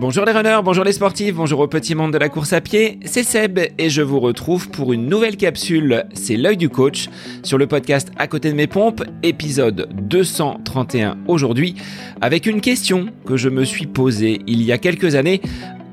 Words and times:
Bonjour 0.00 0.24
les 0.24 0.30
runners, 0.30 0.60
bonjour 0.62 0.84
les 0.84 0.92
sportifs, 0.92 1.34
bonjour 1.34 1.58
au 1.58 1.66
petit 1.66 1.96
monde 1.96 2.12
de 2.12 2.18
la 2.18 2.28
course 2.28 2.52
à 2.52 2.60
pied, 2.60 3.00
c'est 3.04 3.24
Seb 3.24 3.58
et 3.78 3.90
je 3.90 4.00
vous 4.00 4.20
retrouve 4.20 4.70
pour 4.70 4.92
une 4.92 5.08
nouvelle 5.08 5.36
capsule, 5.36 6.04
c'est 6.14 6.36
l'œil 6.36 6.56
du 6.56 6.68
coach, 6.68 7.08
sur 7.42 7.58
le 7.58 7.66
podcast 7.66 8.12
À 8.16 8.28
côté 8.28 8.52
de 8.52 8.54
mes 8.54 8.68
pompes, 8.68 9.02
épisode 9.24 9.88
231 9.92 11.18
aujourd'hui, 11.26 11.74
avec 12.20 12.46
une 12.46 12.60
question 12.60 13.06
que 13.26 13.36
je 13.36 13.48
me 13.48 13.64
suis 13.64 13.88
posée 13.88 14.40
il 14.46 14.62
y 14.62 14.70
a 14.70 14.78
quelques 14.78 15.16
années, 15.16 15.40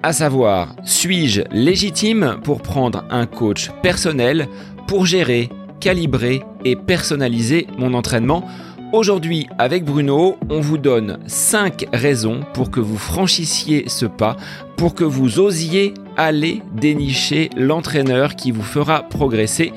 à 0.04 0.14
savoir, 0.14 0.76
suis-je 0.84 1.42
légitime 1.52 2.38
pour 2.44 2.62
prendre 2.62 3.06
un 3.10 3.26
coach 3.26 3.72
personnel 3.82 4.48
pour 4.88 5.08
gérer, 5.08 5.50
calibrer 5.80 6.44
et 6.64 6.76
personnaliser 6.76 7.66
mon 7.80 7.96
entraînement 7.96 8.48
Aujourd'hui, 8.96 9.46
avec 9.58 9.84
Bruno, 9.84 10.38
on 10.50 10.62
vous 10.62 10.78
donne 10.78 11.18
5 11.28 11.88
raisons 11.92 12.40
pour 12.54 12.72
que 12.72 12.80
vous 12.80 12.98
franchissiez 12.98 13.90
ce 13.90 14.06
pas, 14.06 14.38
pour 14.78 14.96
que 14.96 15.04
vous 15.04 15.40
osiez 15.40 15.94
aller 16.16 16.62
dénicher 16.72 17.50
l'entraîneur 17.58 18.38
qui 18.38 18.52
vous 18.52 18.64
fera 18.64 19.04
progresser. 19.04 19.74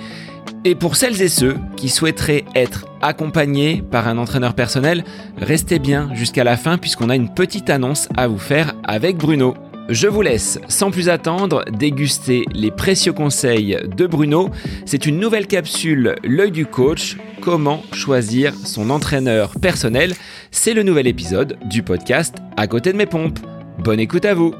Et 0.64 0.76
pour 0.76 0.94
celles 0.94 1.20
et 1.20 1.28
ceux 1.28 1.56
qui 1.74 1.88
souhaiteraient 1.88 2.44
être 2.54 2.86
accompagnés 3.02 3.82
par 3.82 4.06
un 4.06 4.18
entraîneur 4.18 4.54
personnel, 4.54 5.02
restez 5.36 5.80
bien 5.80 6.10
jusqu'à 6.14 6.44
la 6.44 6.56
fin 6.56 6.78
puisqu'on 6.78 7.10
a 7.10 7.16
une 7.16 7.34
petite 7.34 7.70
annonce 7.70 8.08
à 8.16 8.28
vous 8.28 8.38
faire 8.38 8.76
avec 8.84 9.16
Bruno. 9.16 9.56
Je 9.88 10.06
vous 10.06 10.20
laisse 10.20 10.60
sans 10.68 10.90
plus 10.90 11.08
attendre 11.08 11.64
déguster 11.72 12.44
les 12.52 12.70
précieux 12.70 13.14
conseils 13.14 13.78
de 13.86 14.06
Bruno. 14.06 14.50
C'est 14.84 15.06
une 15.06 15.18
nouvelle 15.18 15.46
capsule 15.46 16.16
L'œil 16.24 16.50
du 16.50 16.66
coach, 16.66 17.16
comment 17.40 17.82
choisir 17.94 18.52
son 18.52 18.90
entraîneur 18.90 19.58
personnel. 19.58 20.12
C'est 20.50 20.74
le 20.74 20.82
nouvel 20.82 21.06
épisode 21.06 21.56
du 21.70 21.82
podcast 21.82 22.36
À 22.58 22.66
côté 22.66 22.92
de 22.92 22.98
mes 22.98 23.06
pompes. 23.06 23.38
Bonne 23.78 23.98
écoute 23.98 24.26
à 24.26 24.34
vous. 24.34 24.54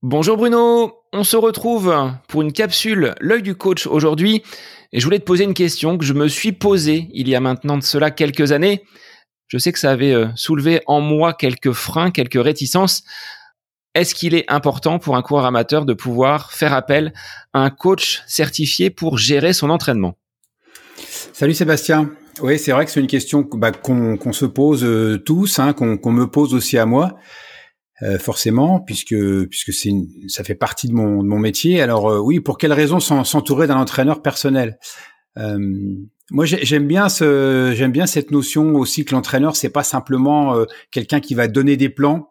Bonjour 0.00 0.38
Bruno, 0.38 0.94
on 1.12 1.24
se 1.24 1.36
retrouve 1.36 1.94
pour 2.28 2.40
une 2.40 2.54
capsule 2.54 3.14
L'œil 3.20 3.42
du 3.42 3.56
coach 3.56 3.86
aujourd'hui 3.86 4.42
et 4.94 5.00
je 5.00 5.04
voulais 5.04 5.18
te 5.18 5.24
poser 5.24 5.44
une 5.44 5.52
question 5.52 5.98
que 5.98 6.04
je 6.06 6.14
me 6.14 6.28
suis 6.28 6.52
posée 6.52 7.08
il 7.12 7.28
y 7.28 7.34
a 7.34 7.40
maintenant 7.40 7.76
de 7.76 7.82
cela 7.82 8.10
quelques 8.10 8.52
années 8.52 8.82
je 9.52 9.58
sais 9.58 9.70
que 9.70 9.78
ça 9.78 9.90
avait 9.90 10.14
euh, 10.14 10.28
soulevé 10.34 10.80
en 10.86 11.02
moi 11.02 11.34
quelques 11.34 11.72
freins, 11.72 12.10
quelques 12.10 12.42
réticences. 12.42 13.04
Est-ce 13.94 14.14
qu'il 14.14 14.34
est 14.34 14.50
important 14.50 14.98
pour 14.98 15.14
un 15.14 15.20
coureur 15.20 15.44
amateur 15.44 15.84
de 15.84 15.92
pouvoir 15.92 16.52
faire 16.52 16.72
appel 16.72 17.12
à 17.52 17.60
un 17.60 17.68
coach 17.68 18.22
certifié 18.26 18.88
pour 18.88 19.18
gérer 19.18 19.52
son 19.52 19.68
entraînement? 19.68 20.16
Salut 21.34 21.52
Sébastien. 21.52 22.10
Oui, 22.40 22.58
c'est 22.58 22.72
vrai 22.72 22.86
que 22.86 22.90
c'est 22.90 23.00
une 23.00 23.06
question 23.06 23.46
bah, 23.52 23.72
qu'on 23.72 24.32
se 24.32 24.46
pose 24.46 24.84
euh, 24.84 25.18
tous, 25.18 25.58
hein, 25.58 25.74
qu'on 25.74 26.12
me 26.12 26.24
pose 26.24 26.54
aussi 26.54 26.78
à 26.78 26.86
moi, 26.86 27.18
euh, 28.00 28.18
forcément, 28.18 28.80
puisque 28.80 29.14
ça 30.28 30.44
fait 30.44 30.54
partie 30.54 30.88
de 30.88 30.94
mon, 30.94 31.22
de 31.22 31.28
mon 31.28 31.38
métier. 31.38 31.82
Alors 31.82 32.24
oui, 32.24 32.40
pour 32.40 32.56
quelles 32.56 32.72
raisons 32.72 33.00
s'entourer 33.00 33.66
d'un 33.66 33.76
entraîneur 33.76 34.22
personnel? 34.22 34.78
Moi, 36.32 36.46
j'aime 36.46 36.86
bien 36.86 37.10
ce, 37.10 37.72
j'aime 37.76 37.92
bien 37.92 38.06
cette 38.06 38.30
notion 38.30 38.74
aussi 38.76 39.04
que 39.04 39.14
l'entraîneur, 39.14 39.54
c'est 39.54 39.68
pas 39.68 39.82
simplement 39.82 40.56
euh, 40.56 40.64
quelqu'un 40.90 41.20
qui 41.20 41.34
va 41.34 41.46
donner 41.46 41.76
des 41.76 41.90
plans. 41.90 42.30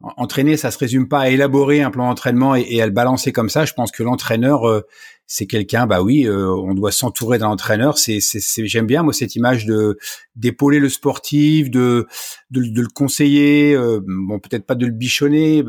Entraîner, 0.00 0.56
ça 0.56 0.70
se 0.70 0.78
résume 0.78 1.08
pas 1.08 1.20
à 1.20 1.28
élaborer 1.28 1.82
un 1.82 1.90
plan 1.90 2.08
d'entraînement 2.08 2.54
et, 2.54 2.80
à 2.80 2.86
le 2.86 2.92
balancer 2.92 3.32
comme 3.32 3.48
ça. 3.50 3.66
Je 3.66 3.74
pense 3.74 3.90
que 3.90 4.02
l'entraîneur, 4.02 4.66
euh, 4.66 4.82
c'est 5.26 5.46
quelqu'un, 5.46 5.86
bah 5.86 6.02
oui, 6.02 6.26
euh, 6.26 6.48
on 6.50 6.72
doit 6.72 6.92
s'entourer 6.92 7.38
d'un 7.38 7.48
entraîneur. 7.48 7.96
J'aime 7.98 8.86
bien 8.86 9.02
moi 9.02 9.12
cette 9.12 9.36
image 9.36 9.66
de 9.66 9.98
d'épauler 10.34 10.78
le 10.78 10.88
sportif, 10.88 11.70
de 11.70 12.06
de, 12.50 12.60
le 12.60 12.88
conseiller, 12.88 13.76
bon 14.06 14.38
peut-être 14.38 14.64
pas 14.64 14.76
de 14.76 14.86
le 14.86 14.92
bichonner, 14.92 15.64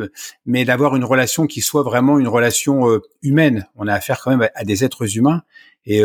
mais 0.46 0.64
d'avoir 0.64 0.96
une 0.96 1.06
relation 1.06 1.48
qui 1.48 1.62
soit 1.62 1.84
vraiment 1.84 2.20
une 2.20 2.28
relation 2.28 3.00
humaine. 3.24 3.68
On 3.76 3.88
a 3.88 3.94
affaire 3.94 4.22
quand 4.22 4.32
même 4.36 4.48
à 4.54 4.64
des 4.64 4.84
êtres 4.84 5.18
humains 5.18 5.42
et 5.88 6.04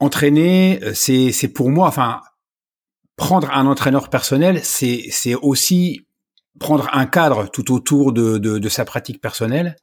entraîner, 0.00 0.80
euh, 0.82 0.92
c'est 0.94 1.32
c'est 1.32 1.48
pour 1.48 1.70
moi, 1.70 1.88
enfin, 1.88 2.20
prendre 3.16 3.50
un 3.50 3.66
entraîneur 3.66 4.10
personnel, 4.10 4.60
c'est 4.62 5.04
c'est 5.10 5.34
aussi 5.34 6.06
prendre 6.60 6.88
un 6.92 7.06
cadre 7.06 7.48
tout 7.50 7.72
autour 7.72 8.12
de 8.12 8.38
de, 8.38 8.58
de 8.58 8.68
sa 8.68 8.84
pratique 8.84 9.20
personnelle, 9.20 9.76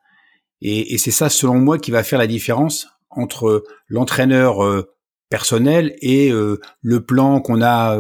et, 0.62 0.94
et 0.94 0.98
c'est 0.98 1.12
ça, 1.12 1.30
selon 1.30 1.56
moi, 1.60 1.78
qui 1.78 1.92
va 1.92 2.04
faire 2.04 2.20
la 2.20 2.28
différence 2.28 2.88
entre 3.10 3.64
l'entraîneur 3.88 4.64
euh, 4.64 4.90
personnel 5.30 5.96
et 6.02 6.32
euh, 6.32 6.60
le 6.82 7.06
plan 7.06 7.42
qu'on 7.42 7.62
a 7.62 7.98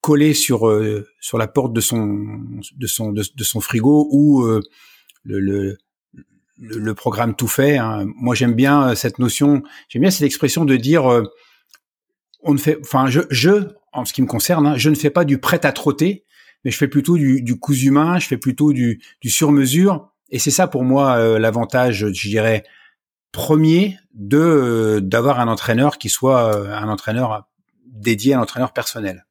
collé 0.00 0.32
sur 0.34 0.72
sur 1.20 1.38
la 1.38 1.48
porte 1.48 1.72
de 1.72 1.80
son 1.80 2.24
de 2.76 2.86
son 2.86 3.12
de, 3.12 3.44
son 3.44 3.60
frigo 3.60 4.08
ou 4.10 4.46
le, 5.24 5.40
le 5.40 5.78
le, 6.60 6.94
programme 6.94 7.34
tout 7.34 7.48
fait. 7.48 7.78
Hein. 7.78 8.06
Moi, 8.16 8.34
j'aime 8.34 8.54
bien 8.54 8.90
euh, 8.90 8.94
cette 8.94 9.18
notion, 9.18 9.62
j'aime 9.88 10.02
bien 10.02 10.10
cette 10.10 10.22
expression 10.22 10.64
de 10.64 10.76
dire, 10.76 11.10
euh, 11.10 11.22
on 12.42 12.52
ne 12.52 12.58
fait, 12.58 12.78
enfin, 12.80 13.08
je, 13.08 13.20
je, 13.30 13.68
en 13.92 14.04
ce 14.04 14.12
qui 14.12 14.22
me 14.22 14.26
concerne, 14.26 14.66
hein, 14.66 14.76
je 14.76 14.90
ne 14.90 14.94
fais 14.94 15.10
pas 15.10 15.24
du 15.24 15.38
prêt 15.38 15.64
à 15.64 15.72
trotter, 15.72 16.24
mais 16.64 16.70
je 16.70 16.76
fais 16.76 16.88
plutôt 16.88 17.16
du, 17.16 17.42
du 17.42 17.58
coup 17.58 17.74
humain, 17.74 18.18
je 18.18 18.26
fais 18.26 18.36
plutôt 18.36 18.72
du, 18.72 19.00
du 19.20 19.30
sur 19.30 19.52
mesure. 19.52 20.10
Et 20.30 20.38
c'est 20.38 20.50
ça 20.50 20.66
pour 20.66 20.84
moi 20.84 21.16
euh, 21.16 21.38
l'avantage, 21.38 22.06
je 22.12 22.28
dirais, 22.28 22.64
premier 23.32 23.96
de 24.14 25.00
d'avoir 25.02 25.38
un 25.40 25.48
entraîneur 25.48 25.98
qui 25.98 26.08
soit 26.08 26.74
un 26.74 26.88
entraîneur 26.88 27.46
dédié 27.86 28.34
à 28.34 28.38
l'entraîneur 28.38 28.72
personnel. 28.72 29.26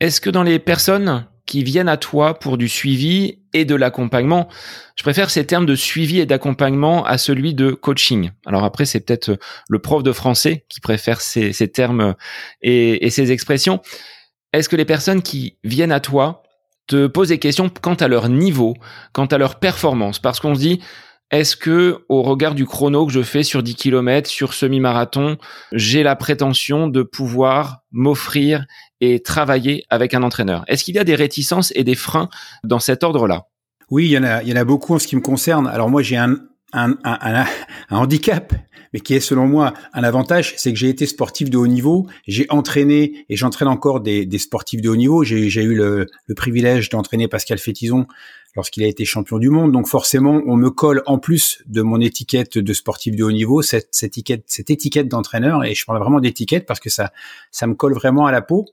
Est-ce 0.00 0.20
que 0.20 0.28
dans 0.28 0.42
les 0.42 0.58
personnes 0.58 1.26
qui 1.46 1.64
viennent 1.64 1.88
à 1.88 1.96
toi 1.96 2.38
pour 2.38 2.56
du 2.56 2.68
suivi 2.68 3.38
et 3.52 3.64
de 3.64 3.74
l'accompagnement. 3.74 4.48
Je 4.96 5.02
préfère 5.02 5.30
ces 5.30 5.46
termes 5.46 5.66
de 5.66 5.74
suivi 5.74 6.20
et 6.20 6.26
d'accompagnement 6.26 7.04
à 7.04 7.18
celui 7.18 7.54
de 7.54 7.72
coaching. 7.72 8.30
Alors 8.46 8.64
après, 8.64 8.84
c'est 8.84 9.00
peut-être 9.00 9.38
le 9.68 9.78
prof 9.78 10.02
de 10.02 10.12
français 10.12 10.64
qui 10.68 10.80
préfère 10.80 11.20
ces, 11.20 11.52
termes 11.68 12.14
et, 12.62 13.04
et 13.04 13.10
ces 13.10 13.32
expressions. 13.32 13.80
Est-ce 14.52 14.68
que 14.68 14.76
les 14.76 14.84
personnes 14.84 15.22
qui 15.22 15.56
viennent 15.64 15.92
à 15.92 16.00
toi 16.00 16.42
te 16.86 17.06
posent 17.06 17.28
des 17.28 17.38
questions 17.38 17.70
quant 17.70 17.94
à 17.94 18.08
leur 18.08 18.28
niveau, 18.28 18.74
quant 19.12 19.26
à 19.26 19.38
leur 19.38 19.58
performance? 19.58 20.18
Parce 20.18 20.40
qu'on 20.40 20.54
se 20.54 20.60
dit, 20.60 20.80
est-ce 21.32 21.56
que, 21.56 22.04
au 22.10 22.22
regard 22.22 22.54
du 22.54 22.66
chrono 22.66 23.06
que 23.06 23.12
je 23.12 23.22
fais 23.22 23.42
sur 23.42 23.62
10 23.62 23.74
km, 23.74 24.28
sur 24.28 24.52
semi-marathon, 24.52 25.38
j'ai 25.72 26.02
la 26.02 26.14
prétention 26.14 26.88
de 26.88 27.02
pouvoir 27.02 27.78
m'offrir 27.90 28.66
et 29.02 29.20
travailler 29.20 29.84
avec 29.90 30.14
un 30.14 30.22
entraîneur 30.22 30.64
Est-ce 30.68 30.84
qu'il 30.84 30.94
y 30.94 30.98
a 30.98 31.04
des 31.04 31.16
réticences 31.16 31.72
et 31.74 31.82
des 31.82 31.96
freins 31.96 32.30
dans 32.62 32.78
cet 32.78 33.02
ordre-là? 33.02 33.48
Oui, 33.90 34.06
il 34.06 34.12
y 34.12 34.16
en 34.16 34.22
a, 34.22 34.42
il 34.42 34.48
y 34.48 34.52
en 34.52 34.56
a 34.56 34.64
beaucoup 34.64 34.94
en 34.94 35.00
ce 35.00 35.08
qui 35.08 35.16
me 35.16 35.20
concerne. 35.20 35.66
Alors 35.66 35.90
moi, 35.90 36.02
j'ai 36.02 36.16
un, 36.16 36.36
un, 36.72 36.96
un, 37.02 37.44
un, 37.44 37.46
handicap, 37.90 38.54
mais 38.92 39.00
qui 39.00 39.14
est 39.14 39.20
selon 39.20 39.48
moi 39.48 39.74
un 39.92 40.04
avantage, 40.04 40.54
c'est 40.56 40.72
que 40.72 40.78
j'ai 40.78 40.88
été 40.88 41.06
sportif 41.06 41.50
de 41.50 41.58
haut 41.58 41.66
niveau, 41.66 42.06
j'ai 42.28 42.46
entraîné 42.48 43.26
et 43.28 43.36
j'entraîne 43.36 43.66
encore 43.66 44.00
des, 44.00 44.24
des, 44.24 44.38
sportifs 44.38 44.80
de 44.80 44.88
haut 44.88 44.96
niveau. 44.96 45.24
J'ai 45.24 45.62
eu 45.62 45.74
le, 45.74 46.06
le 46.26 46.34
privilège 46.36 46.88
d'entraîner 46.88 47.26
Pascal 47.26 47.58
Fétizon 47.58 48.06
lorsqu'il 48.54 48.84
a 48.84 48.86
été 48.86 49.04
champion 49.04 49.38
du 49.38 49.50
monde. 49.50 49.72
Donc 49.72 49.88
forcément, 49.88 50.42
on 50.46 50.56
me 50.56 50.70
colle 50.70 51.02
en 51.06 51.18
plus 51.18 51.60
de 51.66 51.82
mon 51.82 52.00
étiquette 52.00 52.56
de 52.56 52.72
sportif 52.72 53.16
de 53.16 53.24
haut 53.24 53.32
niveau 53.32 53.62
cette, 53.62 53.88
cette 53.90 54.12
étiquette, 54.12 54.44
cette 54.46 54.70
étiquette 54.70 55.08
d'entraîneur. 55.08 55.64
Et 55.64 55.74
je 55.74 55.84
parle 55.84 55.98
vraiment 55.98 56.20
d'étiquette 56.20 56.66
parce 56.66 56.78
que 56.78 56.88
ça, 56.88 57.12
ça 57.50 57.66
me 57.66 57.74
colle 57.74 57.94
vraiment 57.94 58.26
à 58.26 58.32
la 58.32 58.42
peau. 58.42 58.66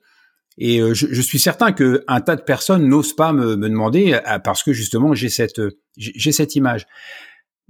Et 0.60 0.80
euh, 0.82 0.94
je, 0.94 1.08
je, 1.10 1.22
suis 1.22 1.40
certain 1.40 1.72
que 1.72 2.04
un 2.08 2.20
tas 2.20 2.36
de 2.36 2.42
personnes 2.42 2.86
n'osent 2.88 3.16
pas 3.16 3.32
me, 3.32 3.56
me 3.56 3.70
demander 3.70 4.14
euh, 4.14 4.40
parce 4.40 4.62
que 4.62 4.74
justement 4.74 5.14
j'ai 5.14 5.30
cette 5.30 5.62
j'ai 5.98 6.32
cette 6.32 6.56
image. 6.56 6.86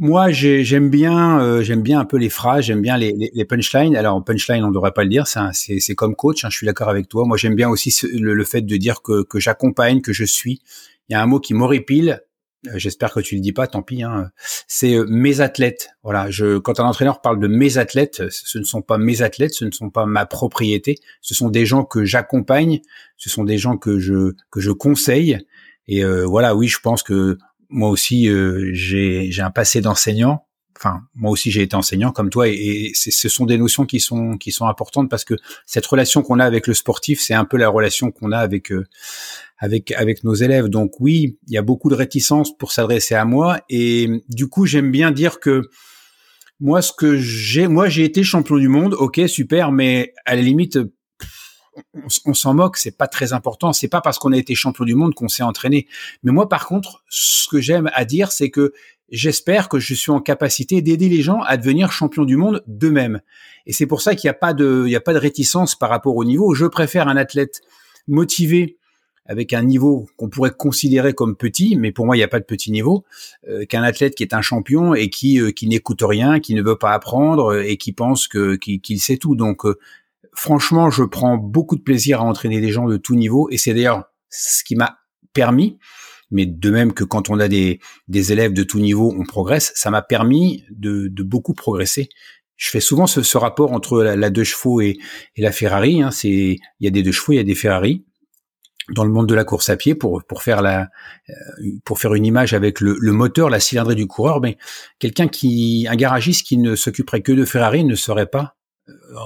Moi, 0.01 0.31
j'aime 0.31 0.89
bien, 0.89 1.41
euh, 1.41 1.61
j'aime 1.61 1.81
bien 1.81 1.99
un 1.99 2.05
peu 2.05 2.16
les 2.16 2.29
phrases, 2.29 2.63
j'aime 2.63 2.81
bien 2.81 2.95
les, 2.95 3.11
les, 3.11 3.31
les, 3.33 3.44
punchlines. 3.44 3.97
Alors, 3.97 4.23
punchline, 4.23 4.63
on 4.63 4.69
ne 4.69 4.73
devrait 4.73 4.94
pas 4.94 5.03
le 5.03 5.09
dire, 5.09 5.28
c'est 5.28 5.95
comme 5.95 6.16
coach. 6.16 6.45
Hein, 6.45 6.47
je 6.49 6.55
suis 6.55 6.66
d'accord 6.66 6.88
avec 6.88 7.09
toi. 7.09 7.25
Moi, 7.25 7.35
j'aime 7.35 7.53
bien 7.53 7.67
aussi 7.67 7.94
le, 8.13 8.33
le, 8.33 8.44
fait 8.45 8.61
de 8.61 8.78
dire 8.78 9.02
que, 9.02 9.23
que 9.23 9.41
j'accompagne, 9.41 9.99
que 9.99 10.14
je 10.14 10.23
suis. 10.23 10.61
Il 11.09 11.14
y 11.14 11.16
a 11.16 11.22
un 11.22 11.25
mot 11.25 11.41
qui 11.41 11.53
m'horripile. 11.53 12.22
Euh, 12.67 12.72
j'espère 12.76 13.14
que 13.14 13.20
tu 13.20 13.35
le 13.35 13.41
dis 13.41 13.53
pas, 13.53 13.67
tant 13.67 13.82
pis. 13.82 14.03
Hein. 14.03 14.32
C'est 14.67 14.96
euh, 14.96 15.06
mes 15.08 15.41
athlètes. 15.41 15.91
Voilà. 16.03 16.29
Je, 16.29 16.58
quand 16.58 16.79
un 16.79 16.85
entraîneur 16.85 17.22
parle 17.22 17.40
de 17.40 17.47
mes 17.47 17.78
athlètes, 17.78 18.23
ce 18.29 18.58
ne 18.58 18.64
sont 18.64 18.82
pas 18.82 18.97
mes 18.97 19.22
athlètes, 19.22 19.53
ce 19.53 19.66
ne 19.66 19.72
sont 19.72 19.90
pas 19.90 20.06
ma 20.06 20.26
propriété. 20.26 20.97
Ce 21.22 21.34
sont 21.34 21.50
des 21.50 21.66
gens 21.66 21.84
que 21.84 22.03
j'accompagne. 22.06 22.82
Ce 23.17 23.29
sont 23.29 23.44
des 23.44 23.58
gens 23.58 23.78
que 23.78 24.00
je 24.00 24.34
que 24.52 24.59
je 24.59 24.72
conseille. 24.72 25.40
Et 25.88 26.03
voilà, 26.03 26.56
oui, 26.56 26.67
je 26.67 26.79
pense 26.79 27.02
que 27.02 27.40
moi 27.70 27.90
aussi, 27.90 28.28
euh, 28.28 28.72
j'ai 28.73 29.41
un 29.41 29.52
passé 29.52 29.82
d'enseignant. 29.82 30.46
Enfin, 30.79 31.02
moi 31.14 31.29
aussi, 31.29 31.52
j'ai 31.52 31.61
été 31.61 31.76
enseignant 31.76 32.14
comme 32.14 32.29
toi, 32.29 32.47
et, 32.47 32.91
ce 32.93 33.29
sont 33.29 33.46
des 33.46 33.58
notions 33.58 33.85
qui 33.85 33.99
sont 33.99 34.37
qui 34.37 34.53
sont 34.53 34.66
importantes 34.66 35.09
parce 35.09 35.26
que 35.26 35.34
cette 35.66 35.85
relation 35.85 36.22
qu'on 36.22 36.40
a 36.40 36.46
avec 36.46 36.67
le 36.67 36.73
sportif, 36.73 37.20
c'est 37.20 37.34
un 37.34 37.43
peu 37.43 37.58
la 37.58 37.67
relation 37.67 38.11
qu'on 38.11 38.31
a 38.31 38.37
avec 38.37 38.72
euh, 38.72 38.87
avec 39.58 39.91
avec 39.91 40.23
nos 40.23 40.34
élèves. 40.34 40.67
Donc 40.67 40.99
oui, 40.99 41.37
il 41.47 41.53
y 41.53 41.58
a 41.58 41.61
beaucoup 41.61 41.90
de 41.90 41.96
réticence 41.96 42.55
pour 42.58 42.72
s'adresser 42.72 43.16
à 43.16 43.26
moi, 43.26 43.59
et 43.70 44.09
du 44.29 44.47
coup, 44.47 44.66
j'aime 44.66 44.90
bien 44.90 45.11
dire 45.11 45.41
que 45.41 45.70
moi, 46.61 46.81
ce 46.81 46.93
que 46.93 47.17
j'ai, 47.17 47.67
moi, 47.67 47.90
j'ai 47.90 48.03
été 48.03 48.23
champion 48.23 48.58
du 48.58 48.67
monde. 48.67 48.93
Ok, 48.93 49.20
super, 49.28 49.72
mais 49.72 50.14
à 50.26 50.35
la 50.35 50.41
limite, 50.41 50.79
on, 52.26 52.34
s'en 52.34 52.53
moque, 52.53 52.78
c'est 52.78 52.97
pas 52.97 53.08
très 53.08 53.34
important. 53.34 53.73
C'est 53.73 53.87
pas 53.87 54.02
parce 54.02 54.20
qu'on 54.20 54.34
a 54.34 54.37
été 54.37 54.55
champion 54.55 54.85
du 54.85 54.96
monde 54.96 55.14
qu'on 55.14 55.28
s'est 55.28 55.43
entraîné. 55.43 55.87
Mais 56.23 56.31
moi, 56.31 56.49
par 56.49 56.67
contre, 56.67 57.03
ce 57.09 57.47
que 57.49 57.61
j'aime 57.61 57.90
à 57.93 58.05
dire, 58.05 58.31
c'est 58.31 58.49
que 58.49 58.73
j'espère 59.11 59.70
que 59.70 59.79
je 59.79 59.94
suis 59.94 60.11
en 60.11 60.22
capacité 60.22 60.82
d'aider 60.82 61.09
les 61.09 61.22
gens 61.22 61.41
à 61.41 61.58
devenir 61.58 61.91
champions 61.91 62.26
du 62.26 62.38
monde 62.38 62.64
d'eux-mêmes. 62.67 63.22
Et 63.66 63.73
c'est 63.73 63.85
pour 63.85 64.02
ça 64.02 64.16
qu'il 64.16 64.28
n'y 64.28 64.32
a 64.32 64.35
pas 64.35 64.53
de, 64.53 64.85
il 64.88 64.96
a 64.96 65.02
pas 65.02 65.14
de 65.14 65.20
réticence 65.20 65.76
par 65.76 65.90
rapport 65.90 66.16
au 66.16 66.26
niveau. 66.26 66.53
Je 66.53 66.66
préfère 66.66 67.08
un 67.08 67.17
athlète 67.17 67.61
motivé 68.08 68.78
avec 69.29 69.53
un 69.53 69.61
niveau 69.61 70.08
qu'on 70.17 70.28
pourrait 70.28 70.53
considérer 70.58 71.14
comme 71.14 71.35
petit, 71.35 71.76
mais 71.76 71.91
pour 71.91 72.08
moi 72.08 72.16
il 72.16 72.20
n'y 72.20 72.23
a 72.23 72.28
pas 72.28 72.40
de 72.40 72.46
petit 72.46 72.72
niveau, 72.72 73.06
euh, 73.47 73.64
qu'un 73.66 73.84
athlète 73.84 74.16
qui 74.16 74.23
est 74.23 74.34
un 74.34 74.41
champion 74.41 74.96
et 74.96 75.09
qui 75.09 75.40
euh, 75.40 75.52
qui 75.52 75.67
n'écoute 75.67 76.02
rien, 76.02 76.40
qui 76.40 76.55
ne 76.55 76.64
veut 76.64 76.78
pas 76.78 76.94
apprendre 76.94 77.62
et 77.62 77.78
qui 77.78 77.94
pense 77.94 78.28
que 78.28 78.55
qu'il 78.55 79.00
sait 79.00 79.17
tout. 79.17 79.35
Donc 79.35 79.66
euh, 79.66 79.78
franchement, 80.34 80.90
je 80.90 81.03
prends 81.03 81.38
beaucoup 81.38 81.76
de 81.76 81.84
plaisir 81.84 82.22
à 82.22 82.23
entraîner 82.23 82.59
des 82.59 82.72
gens 82.72 82.88
de 82.88 82.97
tout 82.97 83.16
niveau 83.16 83.50
et 83.52 83.58
c'est 83.58 83.76
d'ailleurs 83.76 84.05
ce 84.29 84.64
qui 84.64 84.76
m'a 84.76 84.97
permis 85.32 85.78
mais 86.31 86.46
de 86.46 86.70
même 86.70 86.93
que 86.93 87.03
quand 87.03 87.29
on 87.29 87.40
a 87.40 87.47
des, 87.47 87.79
des 88.08 88.31
élèves 88.31 88.53
de 88.53 88.64
tout 88.64 88.79
niveau, 88.79 89.14
on 89.17 89.26
progresse, 89.26 89.72
ça 89.76 89.90
m'a 89.90 90.02
permis 90.02 90.64
de, 90.70 91.08
de, 91.08 91.23
beaucoup 91.23 91.53
progresser. 91.53 92.09
Je 92.55 92.70
fais 92.70 92.79
souvent 92.79 93.08
ce, 93.08 93.22
ce 93.22 93.37
rapport 93.37 93.72
entre 93.72 94.03
la, 94.03 94.29
deux 94.29 94.43
chevaux 94.43 94.81
et, 94.81 94.97
et 95.35 95.41
la 95.41 95.52
Ferrari. 95.52 96.02
Hein. 96.02 96.11
C'est 96.11 96.29
il 96.29 96.59
y 96.79 96.87
a 96.87 96.91
des 96.91 97.03
deux 97.03 97.11
chevaux, 97.11 97.34
il 97.34 97.37
y 97.37 97.40
a 97.40 97.43
des 97.43 97.55
Ferrari 97.55 98.05
dans 98.93 99.03
le 99.03 99.11
monde 99.11 99.28
de 99.28 99.35
la 99.35 99.43
course 99.43 99.70
à 99.70 99.78
pied 99.78 99.96
pour 99.96 100.23
pour 100.23 100.41
faire 100.41 100.61
la 100.61 100.90
euh, 101.29 101.34
pour 101.85 101.99
faire 101.99 102.16
une 102.16 102.26
image 102.26 102.53
avec 102.53 102.81
le, 102.81 102.97
le 102.99 103.11
moteur, 103.11 103.49
la 103.49 103.59
cylindrée 103.59 103.96
du 103.96 104.08
coureur. 104.08 104.41
Mais 104.41 104.58
quelqu'un 104.97 105.28
qui 105.28 105.87
un 105.90 105.96
garagiste 105.96 106.46
qui 106.46 106.58
ne 106.58 106.76
s'occuperait 106.76 107.22
que 107.22 107.31
de 107.31 107.46
Ferrari 107.46 107.84
ne 107.84 107.96
saurait 107.96 108.26
pas 108.26 108.55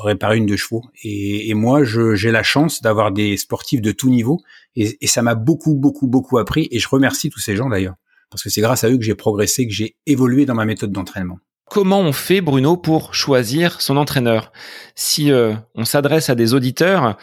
réparer 0.03 0.37
une 0.37 0.45
de 0.45 0.55
chevaux. 0.55 0.83
Et, 1.03 1.53
moi, 1.53 1.83
j'ai 1.83 2.31
la 2.31 2.43
chance 2.43 2.81
d'avoir 2.81 3.11
des 3.11 3.37
sportifs 3.37 3.81
de 3.81 3.91
tout 3.91 4.09
niveau, 4.09 4.41
et, 4.75 4.97
et 5.01 5.07
ça 5.07 5.21
m'a 5.21 5.35
beaucoup, 5.35 5.75
beaucoup, 5.75 6.07
beaucoup 6.07 6.37
appris. 6.37 6.67
Et 6.71 6.79
je 6.79 6.87
remercie 6.89 7.29
tous 7.29 7.39
ces 7.39 7.55
gens 7.55 7.69
d'ailleurs, 7.69 7.95
parce 8.29 8.43
que 8.43 8.49
c'est 8.49 8.61
grâce 8.61 8.83
à 8.83 8.89
eux 8.89 8.97
que 8.97 9.03
j'ai 9.03 9.15
progressé, 9.15 9.67
que 9.67 9.73
j'ai 9.73 9.95
évolué 10.05 10.45
dans 10.45 10.55
ma 10.55 10.65
méthode 10.65 10.91
d'entraînement. 10.91 11.39
Comment 11.69 12.01
on 12.01 12.13
fait, 12.13 12.41
Bruno, 12.41 12.77
pour 12.77 13.15
choisir 13.15 13.81
son 13.81 13.97
entraîneur? 13.97 14.51
Si 14.95 15.31
euh, 15.31 15.55
on 15.75 15.85
s'adresse 15.85 16.29
à 16.29 16.35
des 16.35 16.53
auditeurs, 16.53 17.17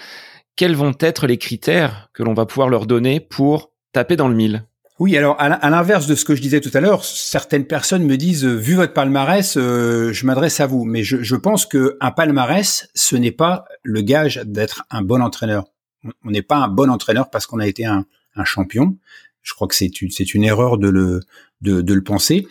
quels 0.56 0.74
vont 0.74 0.94
être 0.98 1.26
les 1.26 1.38
critères 1.38 2.10
que 2.12 2.22
l'on 2.22 2.34
va 2.34 2.46
pouvoir 2.46 2.68
leur 2.68 2.86
donner 2.86 3.20
pour 3.20 3.72
taper 3.92 4.16
dans 4.16 4.28
le 4.28 4.34
mille? 4.34 4.64
Oui, 5.00 5.16
alors 5.16 5.34
à 5.38 5.70
l'inverse 5.70 6.06
de 6.06 6.14
ce 6.14 6.26
que 6.26 6.34
je 6.34 6.42
disais 6.42 6.60
tout 6.60 6.70
à 6.74 6.80
l'heure, 6.80 7.06
certaines 7.06 7.64
personnes 7.64 8.04
me 8.04 8.18
disent, 8.18 8.44
euh, 8.44 8.54
vu 8.54 8.74
votre 8.74 8.92
palmarès, 8.92 9.56
euh, 9.56 10.12
je 10.12 10.26
m'adresse 10.26 10.60
à 10.60 10.66
vous. 10.66 10.84
Mais 10.84 11.02
je, 11.02 11.36
pense 11.36 11.64
que 11.64 11.96
un 12.02 12.10
palmarès, 12.10 12.90
ce 12.94 13.16
n'est 13.16 13.32
pas 13.32 13.64
le 13.82 14.02
gage 14.02 14.42
d'être 14.44 14.84
un 14.90 15.00
bon 15.00 15.22
entraîneur. 15.22 15.64
On 16.04 16.30
n'est 16.30 16.42
pas 16.42 16.56
un 16.56 16.68
bon 16.68 16.90
entraîneur 16.90 17.30
parce 17.30 17.46
qu'on 17.46 17.60
a 17.60 17.66
été 17.66 17.86
un, 17.86 18.04
champion. 18.44 18.98
Je 19.40 19.54
crois 19.54 19.68
que 19.68 19.74
c'est 19.74 20.02
une, 20.02 20.44
erreur 20.44 20.76
de 20.76 20.90
le, 20.90 22.04
penser. 22.04 22.46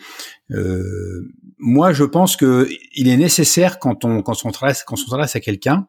Euh, 0.50 1.32
moi, 1.58 1.92
je 1.92 2.02
pense 2.02 2.36
que 2.36 2.68
il 2.96 3.06
est 3.06 3.16
nécessaire 3.16 3.78
quand 3.78 4.04
on 4.04 4.22
quand 4.22 4.44
on 4.44 4.52
s'adresse 4.52 4.82
quand 4.84 4.96
on 5.08 5.18
à 5.20 5.40
quelqu'un 5.40 5.86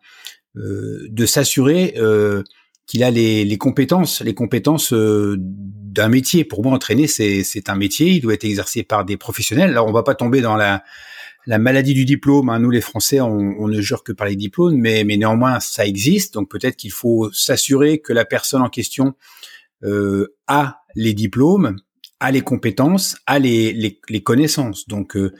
de 0.55 1.25
s'assurer 1.25 1.95
qu'il 2.91 3.05
a 3.05 3.09
les, 3.11 3.57
compétences, 3.57 4.19
les 4.19 4.33
compétences 4.33 4.91
euh, 4.91 5.37
d'un 5.39 6.09
métier. 6.09 6.43
Pour 6.43 6.61
moi, 6.61 6.73
entraîner, 6.73 7.07
c'est, 7.07 7.69
un 7.69 7.75
métier. 7.75 8.09
Il 8.09 8.19
doit 8.19 8.33
être 8.33 8.43
exercé 8.43 8.83
par 8.83 9.05
des 9.05 9.15
professionnels. 9.15 9.69
Alors, 9.69 9.87
on 9.87 9.93
va 9.93 10.03
pas 10.03 10.13
tomber 10.13 10.41
dans 10.41 10.57
la, 10.57 10.83
la 11.45 11.57
maladie 11.57 11.93
du 11.93 12.03
diplôme. 12.03 12.49
Hein. 12.49 12.59
Nous, 12.59 12.69
les 12.69 12.81
Français, 12.81 13.21
on, 13.21 13.65
ne 13.65 13.79
jure 13.79 14.03
que 14.03 14.11
par 14.11 14.27
les 14.27 14.35
diplômes, 14.35 14.75
mais, 14.75 15.05
néanmoins, 15.05 15.61
ça 15.61 15.85
existe. 15.85 16.33
Donc, 16.33 16.51
peut-être 16.51 16.75
qu'il 16.75 16.91
faut 16.91 17.31
s'assurer 17.31 17.99
que 17.99 18.11
la 18.11 18.25
personne 18.25 18.61
en 18.61 18.67
question 18.67 19.13
euh, 19.83 20.35
a 20.47 20.81
les 20.93 21.13
diplômes, 21.13 21.77
a 22.19 22.29
les 22.29 22.41
compétences, 22.41 23.15
a 23.25 23.39
les 23.39 24.21
connaissances. 24.21 24.85
Donc, 24.89 25.15
euh, 25.15 25.33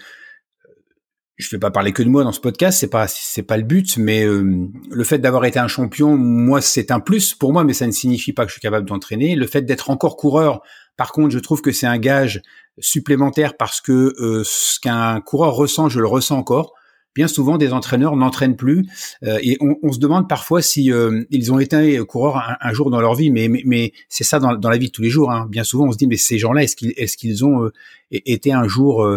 je 1.41 1.49
vais 1.55 1.59
pas 1.59 1.71
parler 1.71 1.91
que 1.91 2.03
de 2.03 2.09
moi 2.09 2.23
dans 2.23 2.31
ce 2.31 2.39
podcast, 2.39 2.79
c'est 2.79 2.89
pas 2.89 3.07
c'est 3.07 3.43
pas 3.43 3.57
le 3.57 3.63
but, 3.63 3.97
mais 3.97 4.23
euh, 4.23 4.67
le 4.89 5.03
fait 5.03 5.17
d'avoir 5.17 5.45
été 5.45 5.59
un 5.59 5.67
champion, 5.67 6.15
moi 6.17 6.61
c'est 6.61 6.91
un 6.91 6.99
plus 6.99 7.33
pour 7.33 7.53
moi, 7.53 7.63
mais 7.63 7.73
ça 7.73 7.87
ne 7.87 7.91
signifie 7.91 8.33
pas 8.33 8.43
que 8.45 8.49
je 8.49 8.53
suis 8.53 8.61
capable 8.61 8.87
d'entraîner. 8.87 9.35
Le 9.35 9.47
fait 9.47 9.63
d'être 9.63 9.89
encore 9.89 10.17
coureur, 10.17 10.61
par 10.97 11.11
contre, 11.11 11.31
je 11.31 11.39
trouve 11.39 11.61
que 11.61 11.71
c'est 11.71 11.87
un 11.87 11.97
gage 11.97 12.41
supplémentaire 12.79 13.57
parce 13.57 13.81
que 13.81 14.13
euh, 14.19 14.43
ce 14.45 14.79
qu'un 14.79 15.19
coureur 15.21 15.53
ressent, 15.53 15.89
je 15.89 15.99
le 15.99 16.07
ressens 16.07 16.37
encore 16.37 16.73
bien 17.13 17.27
souvent 17.27 17.57
des 17.57 17.73
entraîneurs 17.73 18.15
n'entraînent 18.15 18.55
plus 18.55 18.85
euh, 19.23 19.37
et 19.41 19.57
on, 19.59 19.75
on, 19.83 19.91
se 19.91 19.99
demande 19.99 20.29
parfois 20.29 20.61
si 20.61 20.91
euh, 20.91 21.23
ils 21.29 21.51
ont 21.51 21.59
été 21.59 21.99
coureurs 22.05 22.57
un, 22.59 22.73
jour 22.73 22.89
dans 22.89 23.01
leur 23.01 23.15
vie, 23.15 23.31
mais 23.31 23.47
mais, 23.47 23.63
mais 23.65 23.93
c'est 24.09 24.23
ça 24.23 24.39
dans, 24.39 24.55
dans, 24.55 24.69
la 24.69 24.77
vie 24.77 24.87
de 24.87 24.91
tous 24.91 25.01
les 25.01 25.09
jours. 25.09 25.31
Hein. 25.31 25.47
Bien 25.49 25.63
souvent, 25.63 25.87
on 25.87 25.91
se 25.91 25.97
dit 25.97 26.07
mais 26.07 26.17
ces 26.17 26.37
gens-là, 26.37 26.63
est-ce 26.63 26.75
qu'ils 26.75 26.93
est-ce 26.95 27.17
qu'ils 27.17 27.43
ont 27.43 27.65
euh, 27.65 27.71
été 28.11 28.51
un 28.51 28.67
jour 28.67 29.07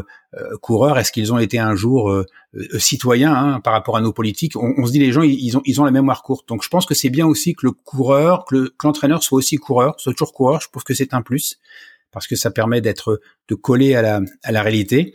coureurs? 0.61 0.99
Est-ce 0.99 1.13
qu'ils 1.13 1.33
ont 1.33 1.39
été 1.39 1.59
un 1.59 1.75
jour 1.75 2.13
citoyens 2.79 3.35
hein, 3.35 3.61
par 3.61 3.73
rapport 3.73 3.97
à 3.97 4.01
nos 4.01 4.13
politiques? 4.13 4.57
On, 4.57 4.75
on, 4.77 4.87
se 4.87 4.93
dit 4.93 4.99
les 4.99 5.13
gens 5.13 5.23
ils 5.23 5.57
ont 5.57 5.63
ils 5.65 5.81
ont 5.81 5.85
la 5.85 5.91
mémoire 5.91 6.23
courte. 6.23 6.49
Donc 6.49 6.63
je 6.63 6.69
pense 6.69 6.87
que 6.87 6.95
c'est 6.95 7.11
bien 7.11 7.27
aussi 7.27 7.55
que 7.55 7.67
le 7.67 7.73
coureur, 7.73 8.45
que 8.45 8.73
l'entraîneur 8.83 9.23
soit 9.23 9.39
aussi 9.39 9.57
coureur, 9.57 9.95
soit 9.99 10.13
toujours 10.13 10.33
coureur. 10.33 10.61
Je 10.61 10.69
trouve 10.69 10.85
que 10.85 10.95
c'est 10.95 11.15
un 11.15 11.23
plus 11.23 11.59
parce 12.13 12.29
que 12.29 12.37
ça 12.37 12.53
permet 12.53 12.81
d'être 12.81 13.21
de 13.49 13.55
coller 13.55 13.95
à 13.95 14.03
la 14.03 14.21
à 14.45 14.53
la 14.53 14.63
réalité 14.63 15.15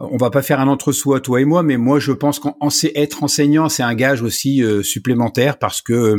on 0.00 0.16
va 0.16 0.30
pas 0.30 0.42
faire 0.42 0.60
un 0.60 0.68
entre-soi 0.68 1.20
toi 1.20 1.40
et 1.40 1.44
moi, 1.44 1.62
mais 1.62 1.76
moi 1.76 1.98
je 1.98 2.12
pense 2.12 2.38
qu'en 2.38 2.56
être 2.94 3.22
enseignant 3.22 3.68
c'est 3.68 3.82
un 3.82 3.94
gage 3.94 4.22
aussi 4.22 4.62
euh, 4.62 4.82
supplémentaire 4.82 5.58
parce 5.58 5.82
que 5.82 5.92
euh, 5.92 6.16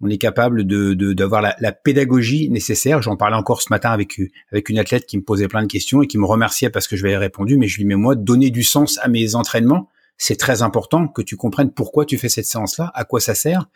on 0.00 0.10
est 0.10 0.18
capable 0.18 0.64
de 0.64 0.92
d'avoir 1.14 1.40
la, 1.40 1.56
la, 1.58 1.72
pédagogie 1.72 2.50
nécessaire. 2.50 3.00
J'en 3.00 3.16
parlais 3.16 3.36
encore 3.36 3.62
ce 3.62 3.68
matin 3.70 3.90
avec 3.90 4.20
avec 4.52 4.68
une 4.68 4.78
athlète 4.78 5.06
qui 5.06 5.16
me 5.16 5.22
posait 5.22 5.48
plein 5.48 5.62
de 5.62 5.68
questions 5.68 6.02
et 6.02 6.06
qui 6.06 6.18
me 6.18 6.26
remerciait 6.26 6.68
parce 6.68 6.86
que 6.86 6.96
je 6.96 7.04
lui 7.04 7.12
ai 7.12 7.16
répondu. 7.16 7.56
Mais 7.56 7.66
je 7.66 7.78
lui 7.78 7.86
dis 7.86 7.94
moi 7.94 8.14
donner 8.14 8.50
du 8.50 8.62
sens 8.62 8.98
à 9.02 9.08
mes 9.08 9.34
entraînements, 9.34 9.88
c'est 10.18 10.36
très 10.36 10.60
important 10.62 11.08
que 11.08 11.22
tu 11.22 11.36
comprennes 11.36 11.70
pourquoi 11.72 12.04
tu 12.04 12.18
fais 12.18 12.28
cette 12.28 12.44
séance-là, 12.44 12.90
à 12.94 13.04
quoi 13.04 13.20
ça 13.20 13.34
sert. 13.34 13.66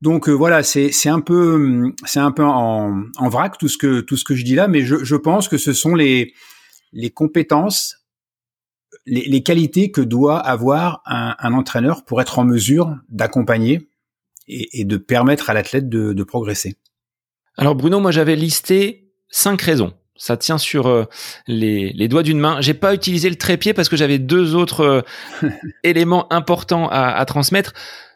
Donc 0.00 0.28
euh, 0.28 0.32
voilà, 0.32 0.62
c'est 0.62 0.90
c'est 0.90 1.10
un 1.10 1.20
peu 1.20 1.92
c'est 2.06 2.20
un 2.20 2.32
peu 2.32 2.44
en, 2.44 3.02
en 3.18 3.28
vrac 3.28 3.58
tout 3.58 3.68
ce 3.68 3.76
que 3.76 4.00
tout 4.00 4.16
ce 4.16 4.24
que 4.24 4.34
je 4.34 4.44
dis 4.44 4.54
là, 4.54 4.68
mais 4.68 4.82
je, 4.82 5.04
je 5.04 5.16
pense 5.16 5.48
que 5.48 5.58
ce 5.58 5.74
sont 5.74 5.94
les 5.94 6.32
les 6.94 7.10
compétences 7.10 8.01
les, 9.06 9.42
qualités 9.42 9.90
que 9.90 10.00
doit 10.00 10.38
avoir 10.38 11.02
un, 11.06 11.52
entraîneur 11.52 12.04
pour 12.04 12.20
être 12.20 12.38
en 12.38 12.44
mesure 12.44 12.96
d'accompagner 13.08 13.88
et, 14.48 14.84
de 14.84 14.96
permettre 14.96 15.50
à 15.50 15.54
l'athlète 15.54 15.88
de, 15.88 16.22
progresser. 16.24 16.76
Alors 17.56 17.74
Bruno, 17.74 18.00
moi 18.00 18.10
j'avais 18.10 18.36
listé 18.36 19.12
cinq 19.28 19.62
raisons. 19.62 19.92
Ça 20.14 20.36
tient 20.36 20.58
sur 20.58 20.86
euh, 20.86 21.04
les, 21.48 22.08
doigts 22.08 22.22
d'une 22.22 22.38
main. 22.38 22.60
J'ai 22.60 22.74
pas 22.74 22.94
utilisé 22.94 23.28
le 23.28 23.36
trépied 23.36 23.74
parce 23.74 23.88
que 23.88 23.96
j'avais 23.96 24.18
deux 24.18 24.54
autres 24.54 24.80
euh, 25.42 25.48
éléments 25.84 26.32
importants 26.32 26.88
à, 26.88 27.08
à 27.08 27.24
transmettre. 27.24 27.72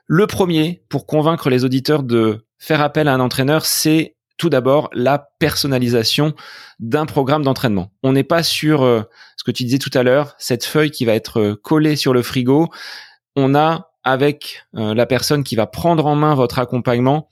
Le 0.07 0.27
premier, 0.27 0.85
pour 0.89 1.07
convaincre 1.07 1.51
les 1.51 1.65
auditeurs 1.65 2.05
de 2.05 2.47
faire 2.59 2.81
appel 2.81 3.09
à 3.09 3.15
un 3.15 3.21
entraîneur, 3.21 3.67
c'est 3.67 4.16
tout 4.37 4.51
d'abord 4.51 4.91
la 4.93 5.19
personnalisation 5.39 6.35
d'un 6.79 7.07
programme 7.07 7.43
d'entraînement. 7.43 7.93
On 8.03 8.13
n'est 8.13 8.25
pas 8.25 8.43
sur 8.43 8.83
euh, 8.83 9.03
ce 9.37 9.45
que 9.45 9.51
tu 9.51 9.65
disais 9.65 9.79
tout 9.79 9.91
à 9.95 10.03
l'heure, 10.03 10.35
cette 10.39 10.65
feuille 10.65 10.91
qui 10.91 11.05
va 11.05 11.15
être 11.15 11.41
euh, 11.41 11.55
collée 11.55 11.97
sur 11.97 12.13
le 12.13 12.23
frigo. 12.23 12.69
On 13.35 13.55
a 13.55 13.93
avec 14.05 14.65
euh, 14.75 14.95
la 14.95 15.07
personne 15.07 15.43
qui 15.43 15.57
va 15.57 15.67
prendre 15.67 16.07
en 16.07 16.15
main 16.15 16.35
votre 16.35 16.59
accompagnement 16.59 17.29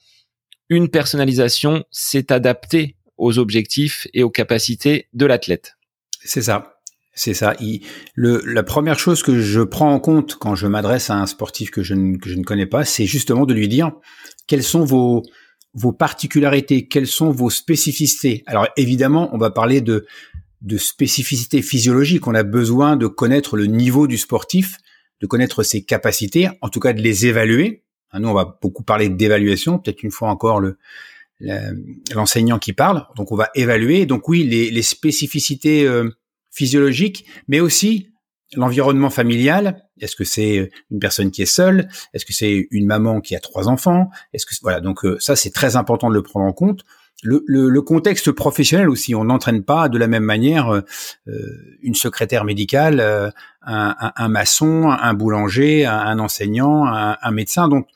une 0.70 0.88
personnalisation, 0.88 1.84
c'est 1.90 2.30
adapté 2.30 2.96
aux 3.18 3.38
objectifs 3.38 4.08
et 4.14 4.22
aux 4.22 4.30
capacités 4.30 5.08
de 5.12 5.26
l'athlète. 5.26 5.76
C'est 6.24 6.42
ça. 6.42 6.70
C'est 7.16 7.34
ça. 7.34 7.54
le, 8.16 8.42
la 8.44 8.64
première 8.64 8.98
chose 8.98 9.22
que 9.22 9.40
je 9.40 9.60
prends 9.60 9.92
en 9.92 10.00
compte 10.00 10.34
quand 10.34 10.56
je 10.56 10.66
m'adresse 10.66 11.10
à 11.10 11.14
un 11.14 11.26
sportif 11.26 11.70
que 11.70 11.84
je 11.84 11.94
que 12.16 12.28
je 12.28 12.34
ne 12.34 12.42
connais 12.42 12.66
pas, 12.66 12.84
c'est 12.84 13.06
justement 13.06 13.46
de 13.46 13.54
lui 13.54 13.68
dire 13.68 13.92
quels 14.48 14.64
sont 14.64 14.84
vos, 14.84 15.22
vos 15.74 15.92
particularités, 15.92 16.86
quelles 16.86 17.06
sont 17.06 17.30
vos 17.30 17.50
spécificités? 17.50 18.42
Alors 18.46 18.68
évidemment, 18.76 19.34
on 19.34 19.38
va 19.38 19.50
parler 19.50 19.80
de, 19.80 20.06
de 20.62 20.78
spécificités 20.78 21.62
physiologiques. 21.62 22.26
On 22.26 22.34
a 22.34 22.42
besoin 22.42 22.96
de 22.96 23.06
connaître 23.06 23.56
le 23.56 23.66
niveau 23.66 24.06
du 24.06 24.18
sportif, 24.18 24.78
de 25.20 25.26
connaître 25.26 25.62
ses 25.62 25.84
capacités, 25.84 26.48
en 26.60 26.68
tout 26.68 26.80
cas 26.80 26.92
de 26.92 27.02
les 27.02 27.26
évaluer. 27.26 27.84
Hein, 28.12 28.20
nous, 28.20 28.28
on 28.28 28.34
va 28.34 28.58
beaucoup 28.62 28.82
parler 28.82 29.08
d'évaluation, 29.08 29.78
peut-être 29.78 30.02
une 30.02 30.10
fois 30.10 30.30
encore 30.30 30.60
le 30.60 30.78
l'enseignant 32.14 32.58
qui 32.58 32.72
parle. 32.72 33.06
Donc 33.16 33.32
on 33.32 33.36
va 33.36 33.50
évaluer. 33.54 34.06
Donc 34.06 34.28
oui, 34.28 34.44
les, 34.44 34.82
spécificités 34.82 35.86
euh, 35.86 36.10
physiologiques, 36.50 37.26
mais 37.48 37.60
aussi 37.60 38.10
l'environnement 38.54 39.10
familial, 39.10 39.83
est-ce 40.00 40.16
que 40.16 40.24
c'est 40.24 40.70
une 40.90 40.98
personne 40.98 41.30
qui 41.30 41.42
est 41.42 41.46
seule? 41.46 41.88
Est-ce 42.12 42.24
que 42.24 42.32
c'est 42.32 42.66
une 42.70 42.86
maman 42.86 43.20
qui 43.20 43.36
a 43.36 43.40
trois 43.40 43.68
enfants? 43.68 44.10
Est-ce 44.32 44.46
que 44.46 44.54
voilà 44.62 44.80
donc 44.80 45.04
euh, 45.04 45.16
ça 45.20 45.36
c'est 45.36 45.50
très 45.50 45.76
important 45.76 46.08
de 46.08 46.14
le 46.14 46.22
prendre 46.22 46.46
en 46.46 46.52
compte. 46.52 46.84
Le, 47.22 47.42
le, 47.46 47.80
contexte 47.80 48.32
professionnel 48.32 48.90
aussi, 48.90 49.14
on 49.14 49.24
n'entraîne 49.24 49.62
pas 49.62 49.88
de 49.88 49.96
la 49.96 50.08
même 50.08 50.24
manière 50.24 50.68
euh, 50.68 50.80
euh, 51.28 51.78
une 51.80 51.94
secrétaire 51.94 52.44
médicale, 52.44 53.00
un, 53.62 53.94
un, 53.98 54.28
maçon, 54.28 54.90
un 54.90 55.14
boulanger, 55.14 55.86
un, 55.86 56.18
enseignant, 56.18 56.84
un, 56.84 57.30
médecin. 57.30 57.68
Donc 57.68 57.88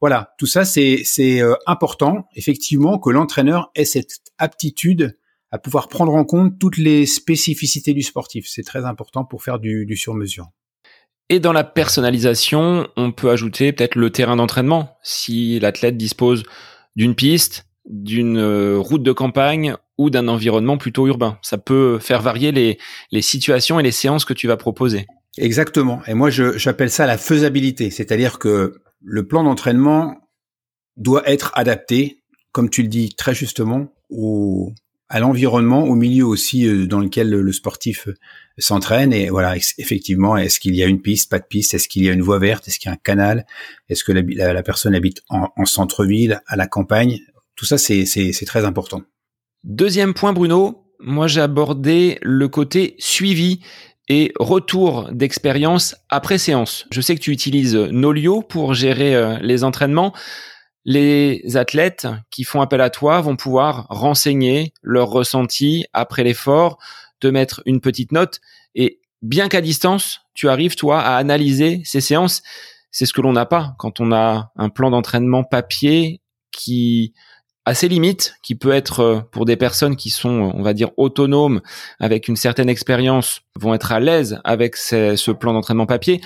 voilà, 0.00 0.34
tout 0.38 0.46
ça 0.46 0.64
c'est 0.64 1.02
c'est 1.04 1.42
euh, 1.42 1.54
important 1.66 2.26
effectivement 2.34 2.98
que 2.98 3.10
l'entraîneur 3.10 3.70
ait 3.74 3.84
cette 3.84 4.20
aptitude 4.38 5.18
à 5.50 5.58
pouvoir 5.58 5.88
prendre 5.88 6.14
en 6.14 6.24
compte 6.24 6.58
toutes 6.58 6.78
les 6.78 7.04
spécificités 7.04 7.92
du 7.92 8.02
sportif. 8.02 8.46
C'est 8.48 8.62
très 8.62 8.86
important 8.86 9.24
pour 9.24 9.42
faire 9.42 9.58
du, 9.58 9.84
du 9.84 9.96
sur-mesure. 9.96 10.48
Et 11.30 11.38
dans 11.38 11.52
la 11.52 11.62
personnalisation, 11.62 12.88
on 12.96 13.12
peut 13.12 13.30
ajouter 13.30 13.72
peut-être 13.72 13.94
le 13.94 14.10
terrain 14.10 14.34
d'entraînement. 14.34 14.98
Si 15.04 15.60
l'athlète 15.60 15.96
dispose 15.96 16.42
d'une 16.96 17.14
piste, 17.14 17.66
d'une 17.88 18.36
euh, 18.36 18.78
route 18.78 19.04
de 19.04 19.12
campagne 19.12 19.76
ou 19.96 20.10
d'un 20.10 20.26
environnement 20.26 20.76
plutôt 20.76 21.06
urbain. 21.06 21.38
Ça 21.40 21.56
peut 21.56 22.00
faire 22.00 22.20
varier 22.20 22.50
les, 22.50 22.78
les 23.12 23.22
situations 23.22 23.78
et 23.78 23.84
les 23.84 23.92
séances 23.92 24.24
que 24.24 24.34
tu 24.34 24.48
vas 24.48 24.56
proposer. 24.56 25.06
Exactement. 25.38 26.02
Et 26.08 26.14
moi, 26.14 26.30
j'appelle 26.30 26.90
ça 26.90 27.06
la 27.06 27.16
faisabilité. 27.16 27.90
C'est-à-dire 27.90 28.40
que 28.40 28.74
le 29.00 29.26
plan 29.28 29.44
d'entraînement 29.44 30.16
doit 30.96 31.28
être 31.30 31.52
adapté, 31.54 32.24
comme 32.50 32.70
tu 32.70 32.82
le 32.82 32.88
dis 32.88 33.14
très 33.14 33.34
justement, 33.34 33.92
au, 34.10 34.72
à 35.10 35.18
l'environnement, 35.18 35.84
au 35.84 35.96
milieu 35.96 36.24
aussi 36.24 36.66
euh, 36.66 36.86
dans 36.86 37.00
lequel 37.00 37.28
le, 37.28 37.52
sportif 37.52 38.08
euh, 38.08 38.14
s'entraîne. 38.58 39.12
Et 39.12 39.28
voilà, 39.28 39.56
effectivement, 39.76 40.36
est-ce 40.36 40.60
qu'il 40.60 40.74
y 40.76 40.82
a 40.82 40.86
une 40.86 41.02
piste, 41.02 41.30
pas 41.30 41.40
de 41.40 41.44
piste? 41.44 41.74
Est-ce 41.74 41.88
qu'il 41.88 42.04
y 42.04 42.08
a 42.08 42.12
une 42.12 42.22
voie 42.22 42.38
verte? 42.38 42.68
Est-ce 42.68 42.78
qu'il 42.78 42.88
y 42.88 42.92
a 42.92 42.94
un 42.94 43.00
canal? 43.02 43.44
Est-ce 43.88 44.04
que 44.04 44.12
la, 44.12 44.52
la, 44.52 44.62
personne 44.62 44.94
habite 44.94 45.22
en, 45.28 45.48
en 45.56 45.64
centre-ville, 45.66 46.40
à 46.46 46.56
la 46.56 46.68
campagne? 46.68 47.18
Tout 47.56 47.66
ça, 47.66 47.76
c'est 47.76 48.46
très 48.46 48.64
important. 48.64 49.02
Deuxième 49.64 50.14
point, 50.14 50.32
Bruno. 50.32 50.86
Moi, 51.00 51.26
j'ai 51.26 51.40
abordé 51.40 52.18
le 52.22 52.48
côté 52.48 52.94
suivi 52.98 53.60
et 54.08 54.32
retour 54.38 55.08
d'expérience 55.12 55.96
après 56.08 56.38
séance. 56.38 56.86
Je 56.90 57.00
sais 57.00 57.14
que 57.14 57.20
tu 57.20 57.32
utilises 57.32 57.76
Nolio 57.76 58.42
pour 58.42 58.74
gérer 58.74 59.14
euh, 59.14 59.38
les 59.40 59.64
entraînements 59.64 60.12
les 60.84 61.56
athlètes 61.56 62.06
qui 62.30 62.44
font 62.44 62.60
appel 62.60 62.80
à 62.80 62.90
toi 62.90 63.20
vont 63.20 63.36
pouvoir 63.36 63.86
renseigner 63.88 64.72
leur 64.82 65.08
ressenti 65.08 65.84
après 65.92 66.24
l'effort, 66.24 66.78
te 67.20 67.26
mettre 67.26 67.62
une 67.66 67.80
petite 67.80 68.12
note 68.12 68.40
et 68.74 69.00
bien 69.22 69.48
qu'à 69.48 69.60
distance, 69.60 70.20
tu 70.34 70.48
arrives 70.48 70.76
toi 70.76 71.00
à 71.00 71.16
analyser 71.16 71.82
ces 71.84 72.00
séances. 72.00 72.42
C'est 72.90 73.06
ce 73.06 73.12
que 73.12 73.20
l'on 73.20 73.32
n'a 73.32 73.46
pas 73.46 73.74
quand 73.78 74.00
on 74.00 74.12
a 74.12 74.52
un 74.56 74.68
plan 74.68 74.90
d'entraînement 74.90 75.44
papier 75.44 76.20
qui 76.50 77.12
a 77.66 77.74
ses 77.74 77.88
limites, 77.88 78.34
qui 78.42 78.54
peut 78.54 78.72
être 78.72 79.00
euh, 79.00 79.20
pour 79.20 79.44
des 79.44 79.56
personnes 79.56 79.94
qui 79.94 80.08
sont, 80.08 80.50
on 80.54 80.62
va 80.62 80.72
dire, 80.72 80.90
autonomes, 80.96 81.60
avec 82.00 82.26
une 82.26 82.36
certaine 82.36 82.70
expérience, 82.70 83.42
vont 83.54 83.74
être 83.74 83.92
à 83.92 84.00
l'aise 84.00 84.40
avec 84.44 84.76
ce 84.76 85.30
plan 85.30 85.52
d'entraînement 85.52 85.86
papier. 85.86 86.22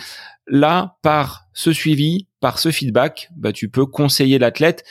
Là, 0.46 0.96
par 1.02 1.46
ce 1.54 1.72
suivi, 1.72 2.28
par 2.40 2.58
ce 2.58 2.70
feedback, 2.70 3.30
bah, 3.36 3.52
tu 3.52 3.68
peux 3.68 3.86
conseiller 3.86 4.38
l'athlète 4.38 4.84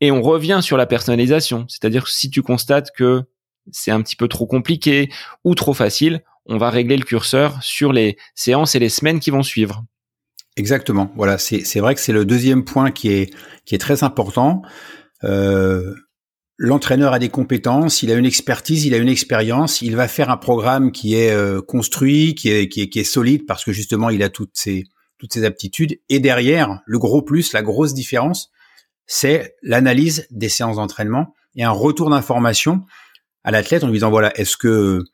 et 0.00 0.10
on 0.10 0.20
revient 0.22 0.60
sur 0.62 0.76
la 0.76 0.86
personnalisation. 0.86 1.66
C'est-à-dire 1.68 2.04
que 2.04 2.10
si 2.10 2.30
tu 2.30 2.42
constates 2.42 2.90
que 2.96 3.22
c'est 3.70 3.90
un 3.90 4.02
petit 4.02 4.16
peu 4.16 4.28
trop 4.28 4.46
compliqué 4.46 5.10
ou 5.44 5.54
trop 5.54 5.74
facile, 5.74 6.22
on 6.46 6.58
va 6.58 6.70
régler 6.70 6.96
le 6.96 7.04
curseur 7.04 7.62
sur 7.62 7.92
les 7.92 8.16
séances 8.34 8.74
et 8.74 8.78
les 8.78 8.88
semaines 8.88 9.20
qui 9.20 9.30
vont 9.30 9.42
suivre. 9.42 9.84
Exactement. 10.56 11.12
Voilà, 11.16 11.38
c'est 11.38 11.80
vrai 11.80 11.94
que 11.94 12.00
c'est 12.00 12.12
le 12.12 12.24
deuxième 12.24 12.64
point 12.64 12.90
qui 12.90 13.10
est 13.10 13.34
qui 13.64 13.74
est 13.74 13.78
très 13.78 14.04
important. 14.04 14.62
Euh, 15.24 15.94
L'entraîneur 16.58 17.12
a 17.12 17.18
des 17.18 17.28
compétences, 17.28 18.02
il 18.02 18.10
a 18.10 18.14
une 18.14 18.24
expertise, 18.24 18.86
il 18.86 18.94
a 18.94 18.96
une 18.96 19.10
expérience, 19.10 19.82
il 19.82 19.94
va 19.94 20.08
faire 20.08 20.30
un 20.30 20.38
programme 20.38 20.90
qui 20.90 21.14
est 21.14 21.30
euh, 21.30 21.60
construit, 21.60 22.34
qui 22.34 22.48
est, 22.48 22.68
qui 22.68 22.80
est 22.80 22.88
qui 22.88 22.98
est 22.98 23.04
solide 23.04 23.44
parce 23.46 23.62
que 23.62 23.72
justement 23.72 24.08
il 24.08 24.22
a 24.22 24.30
toutes 24.30 24.52
ces 24.54 24.84
toutes 25.18 25.32
ces 25.32 25.44
aptitudes. 25.44 25.98
Et 26.08 26.20
derrière, 26.20 26.80
le 26.86 26.98
gros 26.98 27.22
plus, 27.22 27.52
la 27.52 27.62
grosse 27.62 27.94
différence, 27.94 28.50
c'est 29.06 29.56
l'analyse 29.62 30.26
des 30.30 30.48
séances 30.48 30.76
d'entraînement 30.76 31.34
et 31.54 31.64
un 31.64 31.70
retour 31.70 32.10
d'information 32.10 32.84
à 33.44 33.50
l'athlète 33.50 33.84
en 33.84 33.88
lui 33.88 33.94
disant 33.94 34.10
voilà, 34.10 34.36
est-ce 34.38 34.56
que 34.56 35.04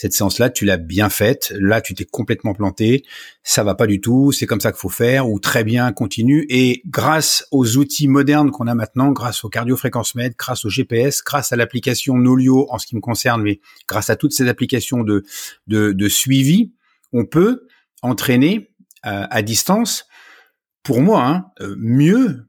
cette 0.00 0.14
séance-là, 0.14 0.48
tu 0.48 0.64
l'as 0.64 0.78
bien 0.78 1.10
faite, 1.10 1.52
là 1.58 1.82
tu 1.82 1.94
t'es 1.94 2.06
complètement 2.06 2.54
planté, 2.54 3.04
ça 3.42 3.64
va 3.64 3.74
pas 3.74 3.86
du 3.86 4.00
tout, 4.00 4.32
c'est 4.32 4.46
comme 4.46 4.60
ça 4.60 4.72
qu'il 4.72 4.80
faut 4.80 4.88
faire, 4.88 5.28
ou 5.28 5.38
très 5.40 5.62
bien, 5.62 5.92
continue. 5.92 6.46
Et 6.48 6.80
grâce 6.86 7.46
aux 7.50 7.76
outils 7.76 8.08
modernes 8.08 8.50
qu'on 8.50 8.66
a 8.66 8.74
maintenant, 8.74 9.10
grâce 9.12 9.44
au 9.44 9.50
cardiofréquence-mètre, 9.50 10.36
grâce 10.38 10.64
au 10.64 10.70
GPS, 10.70 11.22
grâce 11.22 11.52
à 11.52 11.56
l'application 11.56 12.16
Nolio 12.16 12.66
en 12.70 12.78
ce 12.78 12.86
qui 12.86 12.96
me 12.96 13.02
concerne, 13.02 13.42
mais 13.42 13.60
grâce 13.86 14.08
à 14.08 14.16
toutes 14.16 14.32
ces 14.32 14.48
applications 14.48 15.02
de, 15.02 15.22
de, 15.66 15.92
de 15.92 16.08
suivi, 16.08 16.72
on 17.12 17.26
peut 17.26 17.66
entraîner 18.00 18.69
à, 19.02 19.42
distance, 19.42 20.06
pour 20.82 21.00
moi, 21.00 21.24
hein, 21.24 21.46
euh, 21.60 21.74
mieux 21.78 22.46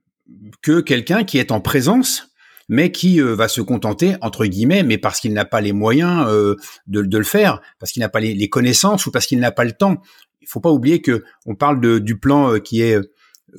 que 0.61 0.81
quelqu'un 0.81 1.23
qui 1.23 1.37
est 1.37 1.51
en 1.51 1.61
présence 1.61 2.27
mais 2.69 2.89
qui 2.89 3.19
euh, 3.19 3.35
va 3.35 3.49
se 3.49 3.59
contenter 3.59 4.15
entre 4.21 4.45
guillemets, 4.45 4.83
mais 4.83 4.97
parce 4.97 5.19
qu'il 5.19 5.33
n'a 5.33 5.43
pas 5.43 5.59
les 5.59 5.73
moyens 5.73 6.25
euh, 6.29 6.55
de, 6.87 7.01
de, 7.01 7.17
le 7.17 7.25
faire, 7.25 7.59
parce 7.79 7.91
qu'il 7.91 7.99
n'a 7.99 8.07
pas 8.07 8.21
les, 8.21 8.49
connaissances 8.49 9.05
ou 9.05 9.11
parce 9.11 9.25
qu'il 9.25 9.39
n'a 9.39 9.51
pas 9.51 9.65
le 9.65 9.73
temps. 9.73 10.01
Il 10.39 10.47
faut 10.47 10.61
pas 10.61 10.71
oublier 10.71 11.01
que 11.01 11.23
on 11.45 11.55
parle 11.55 11.81
de, 11.81 11.99
du 11.99 12.17
plan 12.17 12.59
qui 12.61 12.81
est 12.81 12.97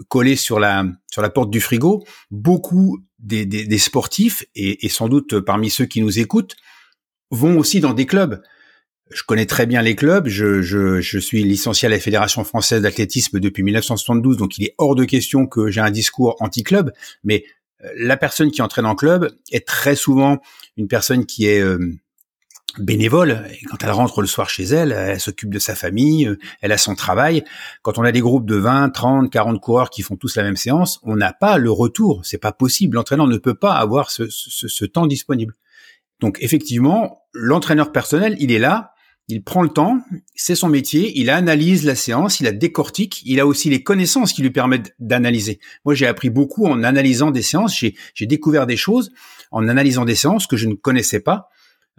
collé 0.08 0.34
sur 0.34 0.58
la 0.58 0.86
sur 1.10 1.20
la 1.20 1.28
porte 1.28 1.50
du 1.50 1.60
frigo. 1.60 2.02
Beaucoup 2.30 3.00
des, 3.18 3.44
des, 3.44 3.66
des 3.66 3.78
sportifs 3.78 4.46
et, 4.54 4.86
et, 4.86 4.88
sans 4.88 5.08
doute 5.08 5.40
parmi 5.40 5.68
ceux 5.68 5.84
qui 5.84 6.00
nous 6.00 6.18
écoutent 6.18 6.56
vont 7.30 7.58
aussi 7.58 7.80
dans 7.80 7.92
des 7.92 8.06
clubs 8.06 8.42
je 9.10 9.22
connais 9.24 9.46
très 9.46 9.66
bien 9.66 9.82
les 9.82 9.94
clubs. 9.94 10.28
Je, 10.28 10.62
je, 10.62 11.00
je 11.00 11.18
suis 11.18 11.42
licencié 11.44 11.86
à 11.86 11.90
la 11.90 11.98
Fédération 11.98 12.44
française 12.44 12.82
d'athlétisme 12.82 13.40
depuis 13.40 13.62
1972, 13.62 14.36
donc 14.36 14.58
il 14.58 14.64
est 14.64 14.74
hors 14.78 14.94
de 14.94 15.04
question 15.04 15.46
que 15.46 15.70
j'ai 15.70 15.80
un 15.80 15.90
discours 15.90 16.36
anti-club. 16.40 16.92
Mais 17.24 17.44
euh, 17.84 17.88
la 17.96 18.16
personne 18.16 18.50
qui 18.50 18.62
entraîne 18.62 18.86
en 18.86 18.94
club 18.94 19.30
est 19.50 19.66
très 19.66 19.96
souvent 19.96 20.40
une 20.76 20.88
personne 20.88 21.26
qui 21.26 21.46
est 21.46 21.60
euh, 21.60 21.78
bénévole. 22.78 23.44
Et 23.52 23.64
quand 23.66 23.82
elle 23.82 23.90
rentre 23.90 24.20
le 24.20 24.26
soir 24.26 24.48
chez 24.48 24.64
elle, 24.64 24.92
elle 24.92 25.20
s'occupe 25.20 25.52
de 25.52 25.58
sa 25.58 25.74
famille, 25.74 26.26
euh, 26.26 26.38
elle 26.60 26.72
a 26.72 26.78
son 26.78 26.94
travail. 26.94 27.44
Quand 27.82 27.98
on 27.98 28.02
a 28.02 28.12
des 28.12 28.20
groupes 28.20 28.46
de 28.46 28.56
20, 28.56 28.90
30, 28.90 29.30
40 29.30 29.60
coureurs 29.60 29.90
qui 29.90 30.02
font 30.02 30.16
tous 30.16 30.36
la 30.36 30.42
même 30.42 30.56
séance, 30.56 31.00
on 31.02 31.16
n'a 31.16 31.32
pas 31.32 31.58
le 31.58 31.70
retour. 31.70 32.24
C'est 32.24 32.38
pas 32.38 32.52
possible. 32.52 32.96
L'entraîneur 32.96 33.26
ne 33.26 33.36
peut 33.36 33.54
pas 33.54 33.74
avoir 33.74 34.10
ce, 34.10 34.28
ce, 34.28 34.68
ce 34.68 34.84
temps 34.84 35.06
disponible. 35.06 35.54
Donc 36.20 36.38
effectivement, 36.40 37.24
l'entraîneur 37.34 37.90
personnel, 37.90 38.36
il 38.38 38.52
est 38.52 38.60
là 38.60 38.91
il 39.32 39.42
prend 39.42 39.62
le 39.62 39.70
temps, 39.70 39.98
c'est 40.34 40.54
son 40.54 40.68
métier, 40.68 41.12
il 41.16 41.30
analyse 41.30 41.86
la 41.86 41.94
séance, 41.94 42.40
il 42.40 42.44
la 42.44 42.52
décortique, 42.52 43.22
il 43.24 43.40
a 43.40 43.46
aussi 43.46 43.70
les 43.70 43.82
connaissances 43.82 44.34
qui 44.34 44.42
lui 44.42 44.50
permettent 44.50 44.94
d'analyser. 44.98 45.58
Moi, 45.86 45.94
j'ai 45.94 46.06
appris 46.06 46.28
beaucoup 46.28 46.66
en 46.66 46.82
analysant 46.82 47.30
des 47.30 47.40
séances, 47.40 47.74
j'ai 47.74 48.26
découvert 48.26 48.66
des 48.66 48.76
choses 48.76 49.10
en 49.50 49.68
analysant 49.68 50.04
des 50.04 50.14
séances 50.14 50.46
que 50.46 50.58
je 50.58 50.68
ne 50.68 50.74
connaissais 50.74 51.20
pas. 51.20 51.48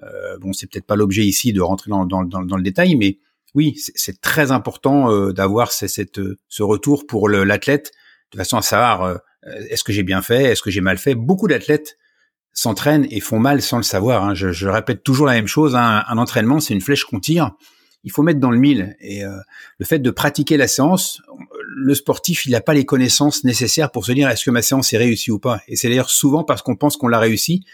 Euh, 0.04 0.38
bon, 0.38 0.54
c'est 0.54 0.68
peut-être 0.70 0.86
pas 0.86 0.96
l'objet 0.96 1.24
ici 1.24 1.54
de 1.54 1.62
rentrer 1.62 1.90
dans, 1.90 2.22
le 2.22 2.64
détail, 2.64 2.96
mais 2.96 3.18
oui, 3.56 3.76
c'est 3.78 4.22
très 4.22 4.52
important 4.52 5.12
euh, 5.12 5.34
d'avoir 5.34 5.72
cette, 5.72 6.20
ce 6.48 6.64
retour 6.64 7.08
pour 7.08 7.30
l'athlète 7.30 7.92
de 8.32 8.38
façon 8.38 8.58
à 8.58 8.62
savoir 8.62 9.02
euh, 9.04 9.18
est-ce 9.70 9.84
que 9.84 9.92
j'ai 9.92 10.04
bien 10.04 10.22
fait, 10.22 10.44
est-ce 10.44 10.62
que 10.62 10.70
j'ai 10.70 10.82
mal 10.82 11.00
fait? 11.00 11.16
Beaucoup 11.16 11.48
d'athlètes 11.48 11.98
s'entraînent 12.54 13.08
et 13.10 13.20
font 13.20 13.40
mal 13.40 13.62
sans 13.62 13.78
le 13.78 13.84
savoir. 13.84 14.24
Hein. 14.24 14.34
Je, 14.36 14.68
répète 14.68 15.04
toujours 15.04 15.26
la 15.26 15.34
même 15.34 15.48
chose. 15.48 15.76
Hein. 15.76 16.04
Un 16.08 16.18
entraînement, 16.18 16.60
c'est 16.60 16.74
une 16.74 16.82
flèche 16.82 17.04
qu'on 17.06 17.20
tire. 17.20 17.52
Il 18.04 18.12
faut 18.12 18.22
mettre 18.22 18.40
dans 18.40 18.52
le 18.52 18.60
mille. 18.60 18.96
Et 19.00 19.24
euh, 19.24 19.38
le 19.80 19.86
fait 19.86 20.00
de 20.00 20.12
pratiquer 20.12 20.58
la 20.58 20.68
séance, 20.68 21.22
le 21.68 21.96
sportif, 21.96 22.46
il 22.46 22.52
n'a 22.52 22.62
pas 22.62 22.74
les 22.74 22.86
connaissances 22.86 23.44
nécessaires 23.44 23.92
pour 23.92 24.06
se 24.06 24.12
dire 24.12 24.30
est-ce 24.30 24.46
que 24.46 24.52
ma 24.52 24.62
séance 24.62 24.94
est 24.94 24.98
réussie 24.98 25.32
ou 25.32 25.40
pas? 25.40 25.62
Et 25.68 25.76
c'est 25.76 25.90
d'ailleurs 25.90 26.10
souvent 26.10 26.44
parce 26.44 26.62
qu'on 26.62 26.76
pense 26.76 26.98
qu'on 26.98 27.08
l'a 27.08 27.20
réussi 27.20 27.66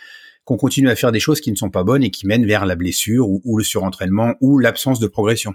qu'on 0.46 0.58
continue 0.58 0.90
à 0.90 0.96
faire 0.96 1.12
des 1.12 1.20
choses 1.20 1.42
qui 1.42 1.52
ne 1.52 1.56
sont 1.56 1.70
pas 1.70 1.84
bonnes 1.84 2.04
et 2.04 2.10
qui 2.10 2.26
mènent 2.26 2.46
vers 2.46 2.66
la 2.66 2.76
blessure 2.76 3.30
ou 3.30 3.58
le 3.58 3.64
surentraînement 3.64 4.34
ou 4.42 4.58
l'absence 4.58 5.00
de 5.00 5.06
progression. 5.06 5.54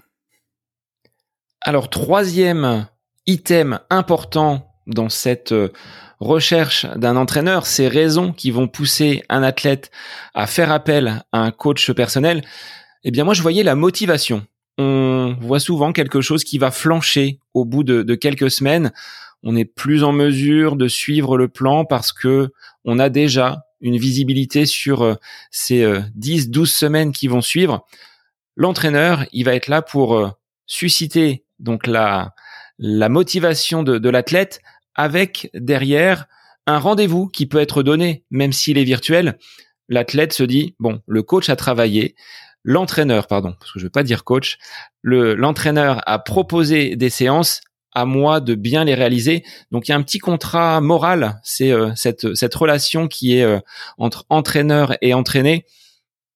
Alors 1.61 1.91
troisième 1.91 2.87
item 3.27 3.81
important 3.91 4.74
dans 4.87 5.09
cette 5.09 5.53
euh, 5.53 5.71
recherche 6.21 6.87
d'un 6.97 7.17
entraîneur, 7.17 7.67
ces 7.67 7.89
raisons 7.89 8.33
qui 8.33 8.51
vont 8.51 8.69
pousser 8.69 9.23
un 9.29 9.43
athlète 9.43 9.91
à 10.35 10.47
faire 10.47 10.71
appel 10.71 11.23
à 11.33 11.41
un 11.41 11.51
coach 11.51 11.91
personnel, 11.93 12.43
eh 13.05 13.11
bien 13.11 13.25
moi 13.25 13.35
je 13.35 13.43
voyais 13.43 13.63
la 13.63 13.75
motivation. 13.75 14.47
On 14.79 15.37
voit 15.41 15.61
souvent 15.61 15.93
quelque 15.93 16.21
chose 16.21 16.43
qui 16.43 16.59
va 16.59 16.71
flancher 16.71 17.39
au 17.53 17.65
bout 17.65 17.85
de, 17.85 18.15
quelques 18.15 18.51
semaines. 18.51 18.93
On 19.43 19.53
n'est 19.53 19.65
plus 19.65 20.03
en 20.03 20.13
mesure 20.13 20.77
de 20.77 20.89
suivre 20.89 21.37
le 21.37 21.49
plan 21.49 21.85
parce 21.85 22.13
que 22.13 22.51
on 22.85 22.99
a 22.99 23.09
déjà 23.09 23.67
une 23.81 23.99
visibilité 23.99 24.67
sur 24.67 25.03
euh, 25.03 25.15
ces 25.51 25.87
10, 26.15 26.47
euh, 26.47 26.51
12 26.51 26.73
semaines 26.73 27.13
qui 27.13 27.29
vont 27.29 27.43
suivre. 27.43 27.87
L'entraîneur, 28.57 29.27
il 29.33 29.45
va 29.45 29.55
être 29.55 29.69
là 29.69 29.83
pour 29.83 30.33
susciter 30.67 31.45
donc 31.59 31.87
la, 31.87 32.35
la 32.79 33.09
motivation 33.09 33.83
de 33.83 34.09
l'athlète 34.09 34.61
avec 34.95 35.51
derrière 35.55 36.27
un 36.67 36.79
rendez-vous 36.79 37.29
qui 37.29 37.47
peut 37.47 37.61
être 37.61 37.83
donné, 37.83 38.25
même 38.31 38.53
s'il 38.53 38.79
est 38.79 38.85
virtuel. 38.85 39.39
L'athlète 39.89 40.33
se 40.33 40.43
dit, 40.45 40.75
bon, 40.79 41.01
le 41.07 41.23
coach 41.23 41.49
a 41.49 41.57
travaillé, 41.57 42.15
l'entraîneur, 42.63 43.27
pardon, 43.27 43.55
parce 43.59 43.73
que 43.73 43.79
je 43.79 43.85
veux 43.85 43.91
pas 43.91 44.03
dire 44.03 44.25
coach, 44.25 44.59
le, 45.03 45.35
l'entraîneur 45.35 46.01
a 46.07 46.19
proposé 46.19 46.97
des 46.97 47.11
séances, 47.11 47.61
à 47.95 48.07
moi 48.07 48.41
de 48.41 48.55
bien 48.55 48.85
les 48.85 48.95
réaliser. 48.95 49.45
Donc 49.71 49.87
il 49.87 49.93
y 49.93 49.95
a 49.95 49.97
un 49.97 50.03
petit 50.03 50.19
contrat 50.19 50.81
moral, 50.81 51.41
c'est 51.45 51.73
cette 51.95 52.35
cette 52.35 52.55
relation 52.55 53.07
qui 53.07 53.39
est 53.39 53.63
entre 53.99 54.27
entraîneur 54.31 54.97
et 55.01 55.15
entraîné. 55.15 55.65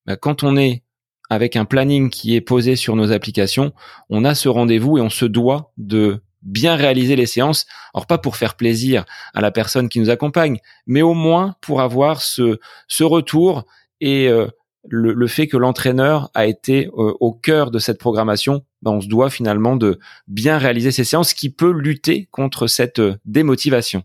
Bah, 0.07 0.17
quand 0.17 0.45
on 0.45 0.57
est 0.57 0.85
avec 1.31 1.57
un 1.57 1.65
planning 1.65 2.11
qui 2.11 2.35
est 2.35 2.41
posé 2.41 2.77
sur 2.77 2.97
nos 2.97 3.13
applications, 3.13 3.73
on 4.09 4.25
a 4.25 4.35
ce 4.35 4.49
rendez-vous 4.49 4.99
et 4.99 5.01
on 5.01 5.11
se 5.11 5.27
doit 5.27 5.73
de 5.77 6.23
bien 6.49 6.75
réaliser 6.75 7.17
les 7.17 7.27
séances. 7.27 7.67
Alors 7.95 8.07
pas 8.07 8.19
pour 8.19 8.37
faire 8.37 8.57
plaisir 8.57 9.05
à 9.35 9.41
la 9.41 9.51
personne 9.51 9.89
qui 9.89 10.01
nous 10.01 10.11
accompagne, 10.11 10.59
mais 10.87 11.03
au 11.03 11.15
moins 11.15 11.55
pour 11.61 11.81
avoir 11.81 12.23
ce, 12.23 12.59
ce 12.89 13.05
retour 13.05 13.65
et 14.01 14.29
euh, 14.29 14.47
le, 14.89 15.27
fait 15.27 15.47
que 15.47 15.57
l'entraîneur 15.57 16.31
a 16.35 16.47
été 16.47 16.87
euh, 16.87 17.15
au 17.21 17.33
cœur 17.33 17.71
de 17.71 17.79
cette 17.79 17.99
programmation. 17.99 18.65
Ben 18.83 18.93
on 18.93 19.01
se 19.01 19.09
doit 19.09 19.31
finalement 19.31 19.77
de 19.77 19.99
bien 20.27 20.59
réaliser 20.59 20.93
ces 20.93 21.05
séances 21.05 21.35
qui 21.35 21.51
peut 21.51 21.73
lutter 21.73 22.29
contre 22.31 22.67
cette 22.67 23.01
euh, 23.01 23.17
démotivation. 23.25 24.03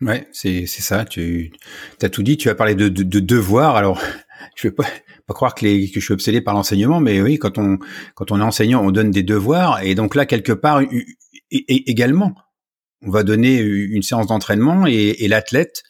Ouais, 0.00 0.28
c'est 0.32 0.66
c'est 0.66 0.82
ça. 0.82 1.04
Tu 1.04 1.52
as 2.02 2.08
tout 2.08 2.22
dit. 2.22 2.36
Tu 2.36 2.48
as 2.50 2.54
parlé 2.54 2.74
de, 2.74 2.88
de, 2.88 3.02
de. 3.02 3.56
Alors, 3.58 4.00
je 4.54 4.68
vais 4.68 4.74
pas 4.74 4.86
pas 5.26 5.34
croire 5.34 5.54
que, 5.54 5.64
les, 5.66 5.90
que 5.90 6.00
je 6.00 6.04
suis 6.04 6.14
obsédé 6.14 6.40
par 6.40 6.54
l'enseignement, 6.54 7.00
mais 7.00 7.20
oui, 7.20 7.38
quand 7.38 7.58
on 7.58 7.78
quand 8.14 8.32
on 8.32 8.40
est 8.40 8.44
enseignant, 8.44 8.82
on 8.82 8.90
donne 8.90 9.10
des 9.10 9.22
devoirs, 9.22 9.82
et 9.82 9.94
donc 9.94 10.14
là 10.14 10.24
quelque 10.24 10.52
part 10.52 10.82
également, 11.50 12.34
on 13.02 13.10
va 13.10 13.22
donner 13.22 13.58
une 13.58 14.02
séance 14.02 14.26
d'entraînement 14.26 14.86
et, 14.86 15.16
et 15.18 15.28
l'athlète 15.28 15.82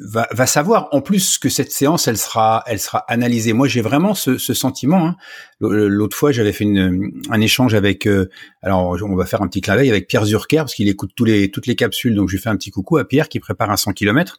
va, 0.00 0.28
va, 0.32 0.46
savoir 0.46 0.88
en 0.92 1.00
plus 1.00 1.38
que 1.38 1.48
cette 1.48 1.72
séance 1.72 2.08
elle 2.08 2.16
sera 2.16 2.62
elle 2.66 2.80
sera 2.80 3.04
analysée. 3.08 3.52
Moi 3.52 3.68
j'ai 3.68 3.80
vraiment 3.80 4.14
ce, 4.14 4.38
ce 4.38 4.54
sentiment. 4.54 5.06
Hein. 5.06 5.16
L'autre 5.60 6.16
fois 6.16 6.32
j'avais 6.32 6.52
fait 6.52 6.64
une, 6.64 7.12
un 7.30 7.40
échange 7.40 7.74
avec 7.74 8.06
euh, 8.06 8.28
alors 8.62 8.96
on 9.02 9.16
va 9.16 9.26
faire 9.26 9.42
un 9.42 9.48
petit 9.48 9.60
clin 9.60 9.76
d'œil 9.76 9.90
avec 9.90 10.08
Pierre 10.08 10.24
Zurker 10.24 10.58
parce 10.58 10.74
qu'il 10.74 10.88
écoute 10.88 11.12
tous 11.14 11.24
les 11.24 11.50
toutes 11.50 11.66
les 11.66 11.76
capsules 11.76 12.14
donc 12.14 12.28
je 12.28 12.36
lui 12.36 12.42
fais 12.42 12.48
un 12.48 12.56
petit 12.56 12.70
coucou 12.70 12.96
à 12.96 13.06
Pierre 13.06 13.28
qui 13.28 13.40
prépare 13.40 13.70
un 13.70 13.76
100 13.76 13.92
km 13.92 14.38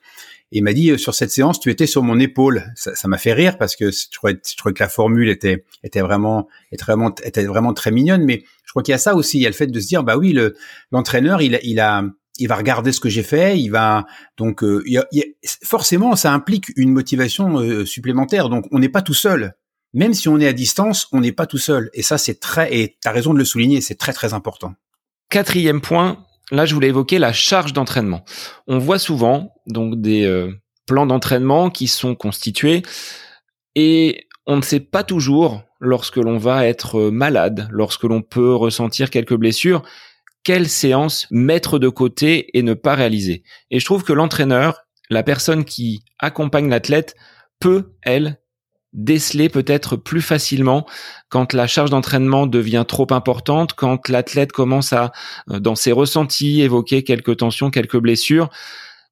et 0.51 0.57
il 0.57 0.63
m'a 0.63 0.73
dit 0.73 0.91
euh, 0.91 0.97
sur 0.97 1.13
cette 1.13 1.31
séance 1.31 1.59
tu 1.59 1.69
étais 1.69 1.87
sur 1.87 2.03
mon 2.03 2.19
épaule. 2.19 2.63
Ça 2.75 3.07
m'a 3.07 3.17
fait 3.17 3.33
rire 3.33 3.57
parce 3.57 3.75
que 3.75 3.91
je 3.91 4.09
trouvais, 4.11 4.37
je 4.45 4.71
que 4.71 4.83
la 4.83 4.89
formule 4.89 5.29
était 5.29 5.65
était 5.83 6.01
vraiment 6.01 6.47
était 6.71 6.83
vraiment 6.83 7.13
était 7.23 7.45
vraiment 7.45 7.73
très 7.73 7.91
mignonne 7.91 8.23
mais 8.25 8.43
je 8.65 8.71
crois 8.71 8.83
qu'il 8.83 8.93
y 8.93 8.95
a 8.95 8.99
ça 8.99 9.15
aussi 9.15 9.37
il 9.37 9.41
y 9.41 9.45
a 9.45 9.49
le 9.49 9.55
fait 9.55 9.67
de 9.67 9.79
se 9.79 9.87
dire 9.87 10.03
bah 10.03 10.17
oui 10.17 10.33
le 10.33 10.55
l'entraîneur 10.91 11.41
il 11.41 11.59
il 11.63 11.79
a 11.79 12.03
il 12.41 12.48
va 12.48 12.55
regarder 12.55 12.91
ce 12.91 13.00
que 13.00 13.07
j'ai 13.07 13.21
fait, 13.21 13.60
il 13.60 13.69
va 13.69 14.05
donc 14.36 14.63
euh, 14.63 14.83
forcément 15.63 16.15
ça 16.15 16.33
implique 16.33 16.71
une 16.75 16.91
motivation 16.91 17.60
euh, 17.60 17.86
supplémentaire. 17.86 18.50
Donc 18.50 18.65
on 18.71 18.79
n'est 18.79 18.89
pas 18.89 19.03
tout 19.03 19.13
seul. 19.13 19.53
Même 19.93 20.13
si 20.13 20.27
on 20.27 20.39
est 20.39 20.48
à 20.48 20.53
distance, 20.53 21.07
on 21.12 21.19
n'est 21.19 21.33
pas 21.33 21.45
tout 21.45 21.60
seul. 21.60 21.91
Et 21.93 22.01
ça 22.01 22.17
c'est 22.17 22.39
très 22.39 22.75
et 22.75 22.98
tu 23.00 23.07
as 23.07 23.12
raison 23.12 23.33
de 23.33 23.38
le 23.38 23.45
souligner, 23.45 23.79
c'est 23.79 23.95
très 23.95 24.12
très 24.12 24.33
important. 24.33 24.74
Quatrième 25.29 25.81
point, 25.81 26.25
là 26.51 26.65
je 26.65 26.74
voulais 26.74 26.88
évoquer 26.88 27.19
la 27.19 27.31
charge 27.31 27.74
d'entraînement. 27.74 28.25
On 28.67 28.79
voit 28.79 29.00
souvent 29.00 29.53
donc 29.67 30.01
des 30.01 30.25
euh, 30.25 30.51
plans 30.88 31.05
d'entraînement 31.05 31.69
qui 31.69 31.88
sont 31.88 32.15
constitués 32.15 32.81
et 33.75 34.25
on 34.48 34.57
ne 34.57 34.63
sait 34.63 34.79
pas 34.79 35.03
toujours 35.03 35.62
lorsque 35.79 36.17
l'on 36.17 36.38
va 36.39 36.65
être 36.65 37.12
malade, 37.12 37.67
lorsque 37.71 38.03
l'on 38.03 38.24
peut 38.24 38.55
ressentir 38.55 39.12
quelques 39.12 39.36
blessures, 39.36 39.83
quelle 40.43 40.69
séance 40.69 41.27
mettre 41.31 41.79
de 41.79 41.89
côté 41.89 42.57
et 42.57 42.63
ne 42.63 42.74
pas 42.74 42.95
réaliser. 42.95 43.43
Et 43.69 43.79
je 43.79 43.86
trouve 43.86 44.03
que 44.03 44.13
l'entraîneur, 44.13 44.81
la 45.10 45.24
personne 45.24 45.65
qui 45.65 46.03
accompagne 46.19 46.69
l'athlète, 46.69 47.15
peut, 47.60 47.93
elle, 48.01 48.41
déceler 48.93 49.50
peut-être 49.50 49.95
plus 49.95 50.21
facilement 50.21 50.86
quand 51.29 51.53
la 51.53 51.67
charge 51.67 51.91
d'entraînement 51.91 52.45
devient 52.45 52.86
trop 52.88 53.07
importante, 53.12 53.74
quand 53.74 54.10
l'athlète 54.10 54.51
commence 54.51 54.93
à, 54.93 55.12
euh, 55.50 55.60
dans 55.60 55.75
ses 55.75 55.91
ressentis, 55.91 56.62
évoquer 56.62 57.03
quelques 57.03 57.38
tensions, 57.38 57.69
quelques 57.69 58.00
blessures. 58.00 58.50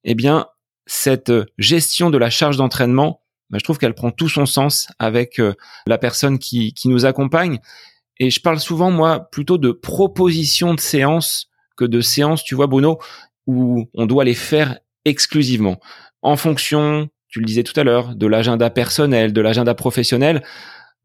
Eh 0.04 0.16
bien, 0.16 0.48
cette 0.86 1.32
gestion 1.58 2.10
de 2.10 2.18
la 2.18 2.30
charge 2.30 2.58
d'entraînement, 2.58 3.22
bah, 3.50 3.58
je 3.58 3.64
trouve 3.64 3.78
qu'elle 3.78 3.96
prend 3.96 4.12
tout 4.12 4.30
son 4.30 4.46
sens 4.46 4.88
avec 5.00 5.40
euh, 5.40 5.54
la 5.88 5.98
personne 5.98 6.40
qui, 6.40 6.74
qui 6.74 6.90
nous 6.90 7.06
accompagne. 7.06 7.60
Et 8.20 8.30
je 8.30 8.42
parle 8.42 8.60
souvent, 8.60 8.92
moi, 8.92 9.30
plutôt 9.32 9.58
de 9.58 9.72
propositions 9.72 10.74
de 10.74 10.80
séances 10.80 11.50
que 11.78 11.86
de 11.86 12.02
séances, 12.02 12.44
tu 12.44 12.56
vois, 12.56 12.68
Bruno, 12.68 13.00
où 13.48 13.86
on 13.94 14.06
doit 14.06 14.26
les 14.26 14.34
faire 14.34 14.80
exclusivement. 15.06 15.80
En 16.22 16.36
fonction, 16.36 17.10
tu 17.30 17.40
le 17.40 17.46
disais 17.46 17.64
tout 17.64 17.78
à 17.80 17.84
l'heure, 17.84 18.16
de 18.16 18.28
l'agenda 18.28 18.70
personnel, 18.70 19.32
de 19.32 19.42
l'agenda 19.42 19.74
professionnel, 19.74 20.44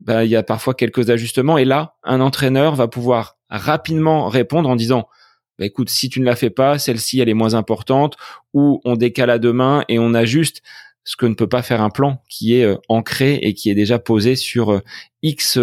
ben, 0.01 0.23
il 0.23 0.31
y 0.31 0.37
a 0.37 0.43
parfois 0.43 0.75
quelques 0.75 1.11
ajustements. 1.11 1.59
Et 1.59 1.65
là, 1.65 1.95
un 2.03 2.21
entraîneur 2.21 2.75
va 2.75 2.89
pouvoir 2.89 3.37
rapidement 3.49 4.29
répondre 4.29 4.69
en 4.69 4.77
disant, 4.77 5.09
bah, 5.59 5.67
écoute, 5.67 5.89
si 5.89 6.09
tu 6.09 6.21
ne 6.21 6.25
la 6.25 6.35
fais 6.35 6.51
pas, 6.51 6.79
celle-ci, 6.79 7.21
elle 7.21 7.29
est 7.29 7.35
moins 7.35 7.55
importante, 7.55 8.17
ou 8.53 8.81
on 8.85 8.97
décale 8.97 9.31
à 9.31 9.39
demain 9.39 9.85
et 9.89 9.99
on 9.99 10.13
ajuste 10.15 10.63
ce 11.05 11.17
que 11.17 11.27
ne 11.27 11.35
peut 11.35 11.49
pas 11.49 11.63
faire 11.63 11.83
un 11.83 11.91
plan 11.91 12.23
qui 12.29 12.57
est 12.57 12.65
euh, 12.65 12.77
ancré 12.89 13.35
et 13.43 13.55
qui 13.55 13.71
est 13.71 13.75
déjà 13.75 13.99
posé 13.99 14.37
sur 14.37 14.73
euh, 14.73 14.81
X 15.23 15.59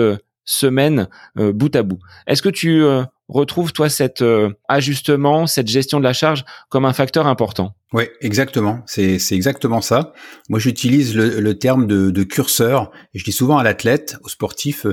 euh, 0.51 0.71
semaine 0.71 1.07
euh, 1.37 1.53
bout 1.53 1.75
à 1.75 1.83
bout. 1.83 1.99
Est-ce 2.27 2.41
que 2.41 2.49
tu 2.49 2.83
euh, 2.83 3.03
retrouves 3.27 3.73
toi 3.73 3.89
cet 3.89 4.21
euh, 4.21 4.49
ajustement, 4.67 5.47
cette 5.47 5.67
gestion 5.67 5.99
de 5.99 6.03
la 6.03 6.13
charge 6.13 6.45
comme 6.69 6.85
un 6.85 6.93
facteur 6.93 7.27
important? 7.27 7.75
Oui, 7.93 8.03
exactement. 8.21 8.83
C'est 8.85 9.19
exactement 9.31 9.81
ça. 9.81 10.13
Moi, 10.49 10.59
j'utilise 10.59 11.15
le, 11.15 11.53
terme 11.57 11.87
de, 11.87 12.23
curseur. 12.23 12.91
Et 13.13 13.19
je 13.19 13.25
dis 13.25 13.33
souvent 13.33 13.57
à 13.57 13.63
l'athlète, 13.63 14.17
au 14.23 14.29
sportif, 14.29 14.85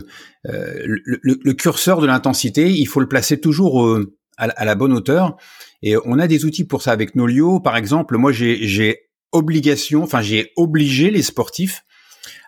le, 0.42 1.52
curseur 1.52 2.00
de 2.00 2.08
l'intensité, 2.08 2.72
il 2.72 2.86
faut 2.86 2.98
le 2.98 3.06
placer 3.06 3.38
toujours 3.38 3.88
à, 4.36 4.64
la 4.64 4.74
bonne 4.74 4.92
hauteur. 4.92 5.36
Et 5.80 5.94
on 6.06 6.18
a 6.18 6.26
des 6.26 6.44
outils 6.44 6.64
pour 6.64 6.82
ça 6.82 6.90
avec 6.90 7.14
Nolio. 7.14 7.60
Par 7.60 7.76
exemple, 7.76 8.16
moi, 8.16 8.32
j'ai 8.32 8.98
obligation, 9.30 10.02
enfin, 10.02 10.20
j'ai 10.20 10.50
obligé 10.56 11.12
les 11.12 11.22
sportifs 11.22 11.84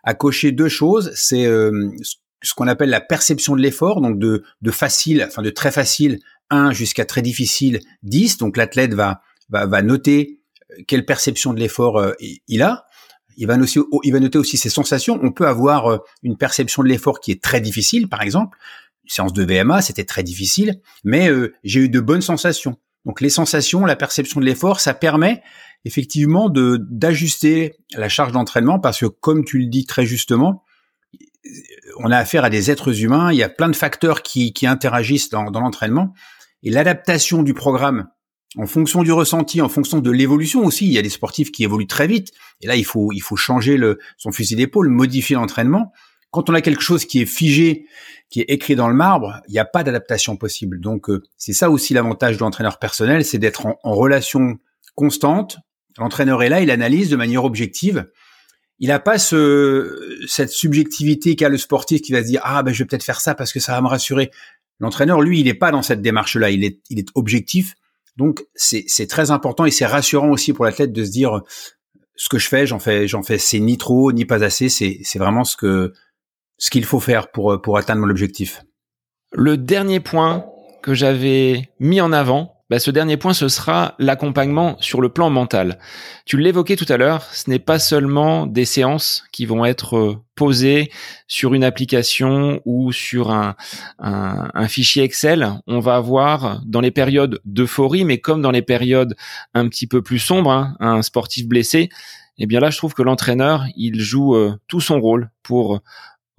à 0.02 0.14
cocher 0.14 0.50
deux 0.50 0.68
choses. 0.68 1.12
C'est 1.14 1.46
ce 2.42 2.54
qu'on 2.54 2.68
appelle 2.68 2.90
la 2.90 3.00
perception 3.00 3.56
de 3.56 3.60
l'effort, 3.60 4.00
donc 4.00 4.18
de, 4.18 4.42
de 4.62 4.70
facile, 4.70 5.24
enfin 5.26 5.42
de 5.42 5.50
très 5.50 5.70
facile 5.70 6.20
1 6.50 6.72
jusqu'à 6.72 7.04
très 7.04 7.22
difficile 7.22 7.80
10. 8.02 8.38
Donc 8.38 8.56
l'athlète 8.56 8.94
va, 8.94 9.22
va, 9.48 9.66
va 9.66 9.82
noter 9.82 10.40
euh, 10.70 10.82
quelle 10.86 11.04
perception 11.04 11.52
de 11.52 11.60
l'effort 11.60 11.98
euh, 11.98 12.12
il 12.48 12.62
a. 12.62 12.86
Il 13.36 13.46
va, 13.46 13.56
noter, 13.56 13.80
il 14.02 14.12
va 14.12 14.20
noter 14.20 14.38
aussi 14.38 14.58
ses 14.58 14.68
sensations. 14.68 15.18
On 15.22 15.32
peut 15.32 15.46
avoir 15.46 15.86
euh, 15.86 15.98
une 16.22 16.36
perception 16.36 16.82
de 16.82 16.88
l'effort 16.88 17.20
qui 17.20 17.30
est 17.30 17.42
très 17.42 17.60
difficile, 17.60 18.08
par 18.08 18.22
exemple. 18.22 18.58
Une 19.04 19.10
séance 19.10 19.32
de 19.32 19.44
VMA, 19.44 19.80
c'était 19.80 20.04
très 20.04 20.22
difficile, 20.22 20.80
mais 21.04 21.30
j'ai 21.64 21.80
eu 21.80 21.88
de 21.88 22.00
bonnes 22.00 22.20
sensations. 22.20 22.76
Donc 23.06 23.20
les 23.22 23.30
sensations, 23.30 23.86
la 23.86 23.96
perception 23.96 24.40
de 24.40 24.44
l'effort, 24.44 24.78
ça 24.78 24.92
permet 24.92 25.42
effectivement 25.86 26.50
de 26.50 26.78
d'ajuster 26.90 27.76
la 27.94 28.08
charge 28.08 28.32
d'entraînement 28.32 28.78
parce 28.78 29.00
que 29.00 29.06
comme 29.06 29.44
tu 29.44 29.58
le 29.58 29.66
dis 29.66 29.86
très 29.86 30.04
justement, 30.04 30.64
on 31.98 32.10
a 32.10 32.16
affaire 32.16 32.44
à 32.44 32.50
des 32.50 32.70
êtres 32.70 33.02
humains, 33.02 33.32
il 33.32 33.38
y 33.38 33.42
a 33.42 33.48
plein 33.48 33.68
de 33.68 33.76
facteurs 33.76 34.22
qui, 34.22 34.52
interagissent 34.62 35.30
dans, 35.30 35.50
l'entraînement, 35.50 36.12
et 36.62 36.70
l'adaptation 36.70 37.42
du 37.42 37.54
programme 37.54 38.08
en 38.56 38.66
fonction 38.66 39.04
du 39.04 39.12
ressenti, 39.12 39.60
en 39.60 39.68
fonction 39.68 40.00
de 40.00 40.10
l'évolution 40.10 40.64
aussi, 40.64 40.86
il 40.86 40.92
y 40.92 40.98
a 40.98 41.02
des 41.02 41.08
sportifs 41.08 41.52
qui 41.52 41.62
évoluent 41.62 41.86
très 41.86 42.08
vite, 42.08 42.32
et 42.60 42.66
là 42.66 42.74
il 42.74 42.84
faut, 42.84 43.12
il 43.12 43.20
faut 43.20 43.36
changer 43.36 43.76
le, 43.76 43.98
son 44.18 44.32
fusil 44.32 44.56
d'épaule, 44.56 44.88
modifier 44.88 45.36
l'entraînement. 45.36 45.92
Quand 46.32 46.50
on 46.50 46.54
a 46.54 46.60
quelque 46.60 46.82
chose 46.82 47.04
qui 47.04 47.22
est 47.22 47.26
figé, 47.26 47.86
qui 48.28 48.40
est 48.40 48.50
écrit 48.50 48.74
dans 48.74 48.88
le 48.88 48.94
marbre, 48.94 49.40
il 49.48 49.52
n'y 49.52 49.58
a 49.58 49.64
pas 49.64 49.84
d'adaptation 49.84 50.36
possible. 50.36 50.80
Donc 50.80 51.10
euh, 51.10 51.22
c'est 51.36 51.52
ça 51.52 51.70
aussi 51.70 51.94
l'avantage 51.94 52.36
de 52.36 52.40
l'entraîneur 52.40 52.78
personnel, 52.78 53.24
c'est 53.24 53.38
d'être 53.38 53.66
en, 53.66 53.78
en 53.82 53.94
relation 53.94 54.58
constante. 54.96 55.58
L'entraîneur 55.98 56.42
est 56.42 56.48
là, 56.48 56.60
il 56.60 56.70
analyse 56.70 57.08
de 57.08 57.16
manière 57.16 57.44
objective, 57.44 58.10
il 58.80 58.88
n'a 58.88 58.98
pas 58.98 59.18
ce, 59.18 60.18
cette 60.26 60.50
subjectivité 60.50 61.36
qu'a 61.36 61.50
le 61.50 61.58
sportif 61.58 62.00
qui 62.00 62.12
va 62.12 62.22
se 62.22 62.26
dire 62.26 62.40
ah 62.44 62.62
ben 62.62 62.72
je 62.72 62.82
vais 62.82 62.86
peut-être 62.86 63.04
faire 63.04 63.20
ça 63.20 63.34
parce 63.34 63.52
que 63.52 63.60
ça 63.60 63.72
va 63.72 63.80
me 63.82 63.88
rassurer. 63.88 64.30
L'entraîneur, 64.80 65.20
lui, 65.20 65.40
il 65.40 65.44
n'est 65.44 65.54
pas 65.54 65.70
dans 65.70 65.82
cette 65.82 66.00
démarche-là. 66.00 66.50
Il 66.50 66.64
est, 66.64 66.80
il 66.88 66.98
est 66.98 67.08
objectif. 67.14 67.74
Donc 68.16 68.42
c'est, 68.54 68.86
très 69.08 69.30
important 69.30 69.66
et 69.66 69.70
c'est 69.70 69.86
rassurant 69.86 70.30
aussi 70.30 70.54
pour 70.54 70.64
l'athlète 70.64 70.92
de 70.92 71.04
se 71.04 71.10
dire 71.10 71.42
ce 72.16 72.28
que 72.30 72.38
je 72.38 72.48
fais, 72.48 72.66
j'en 72.66 72.78
fais, 72.78 73.06
j'en 73.06 73.22
fais, 73.22 73.38
c'est 73.38 73.60
ni 73.60 73.76
trop 73.76 74.12
ni 74.12 74.24
pas 74.24 74.42
assez. 74.42 74.70
C'est, 74.70 75.00
c'est 75.04 75.18
vraiment 75.18 75.44
ce 75.44 75.56
que 75.56 75.92
ce 76.56 76.70
qu'il 76.70 76.84
faut 76.84 77.00
faire 77.00 77.30
pour 77.30 77.60
pour 77.60 77.76
atteindre 77.76 78.00
mon 78.00 78.10
objectif. 78.10 78.62
Le 79.32 79.58
dernier 79.58 80.00
point 80.00 80.46
que 80.82 80.94
j'avais 80.94 81.70
mis 81.78 82.00
en 82.00 82.12
avant, 82.12 82.59
bah, 82.70 82.78
ce 82.78 82.92
dernier 82.92 83.16
point, 83.16 83.34
ce 83.34 83.48
sera 83.48 83.96
l'accompagnement 83.98 84.76
sur 84.80 85.00
le 85.00 85.08
plan 85.08 85.28
mental. 85.28 85.78
Tu 86.24 86.38
l'évoquais 86.38 86.76
tout 86.76 86.86
à 86.88 86.96
l'heure, 86.96 87.24
ce 87.32 87.50
n'est 87.50 87.58
pas 87.58 87.80
seulement 87.80 88.46
des 88.46 88.64
séances 88.64 89.24
qui 89.32 89.44
vont 89.44 89.64
être 89.64 89.96
euh, 89.96 90.16
posées 90.36 90.92
sur 91.26 91.52
une 91.54 91.64
application 91.64 92.62
ou 92.64 92.92
sur 92.92 93.32
un, 93.32 93.56
un, 93.98 94.68
fichier 94.68 95.02
Excel. 95.02 95.50
On 95.66 95.80
va 95.80 95.96
avoir 95.96 96.62
dans 96.64 96.80
les 96.80 96.92
périodes 96.92 97.40
d'euphorie, 97.44 98.04
mais 98.04 98.18
comme 98.18 98.40
dans 98.40 98.52
les 98.52 98.62
périodes 98.62 99.16
un 99.52 99.68
petit 99.68 99.88
peu 99.88 100.00
plus 100.00 100.20
sombres, 100.20 100.52
hein, 100.52 100.76
un 100.78 101.02
sportif 101.02 101.48
blessé, 101.48 101.90
eh 102.38 102.46
bien 102.46 102.60
là, 102.60 102.70
je 102.70 102.78
trouve 102.78 102.94
que 102.94 103.02
l'entraîneur, 103.02 103.66
il 103.76 104.00
joue 104.00 104.36
euh, 104.36 104.54
tout 104.68 104.80
son 104.80 105.00
rôle 105.00 105.30
pour 105.42 105.80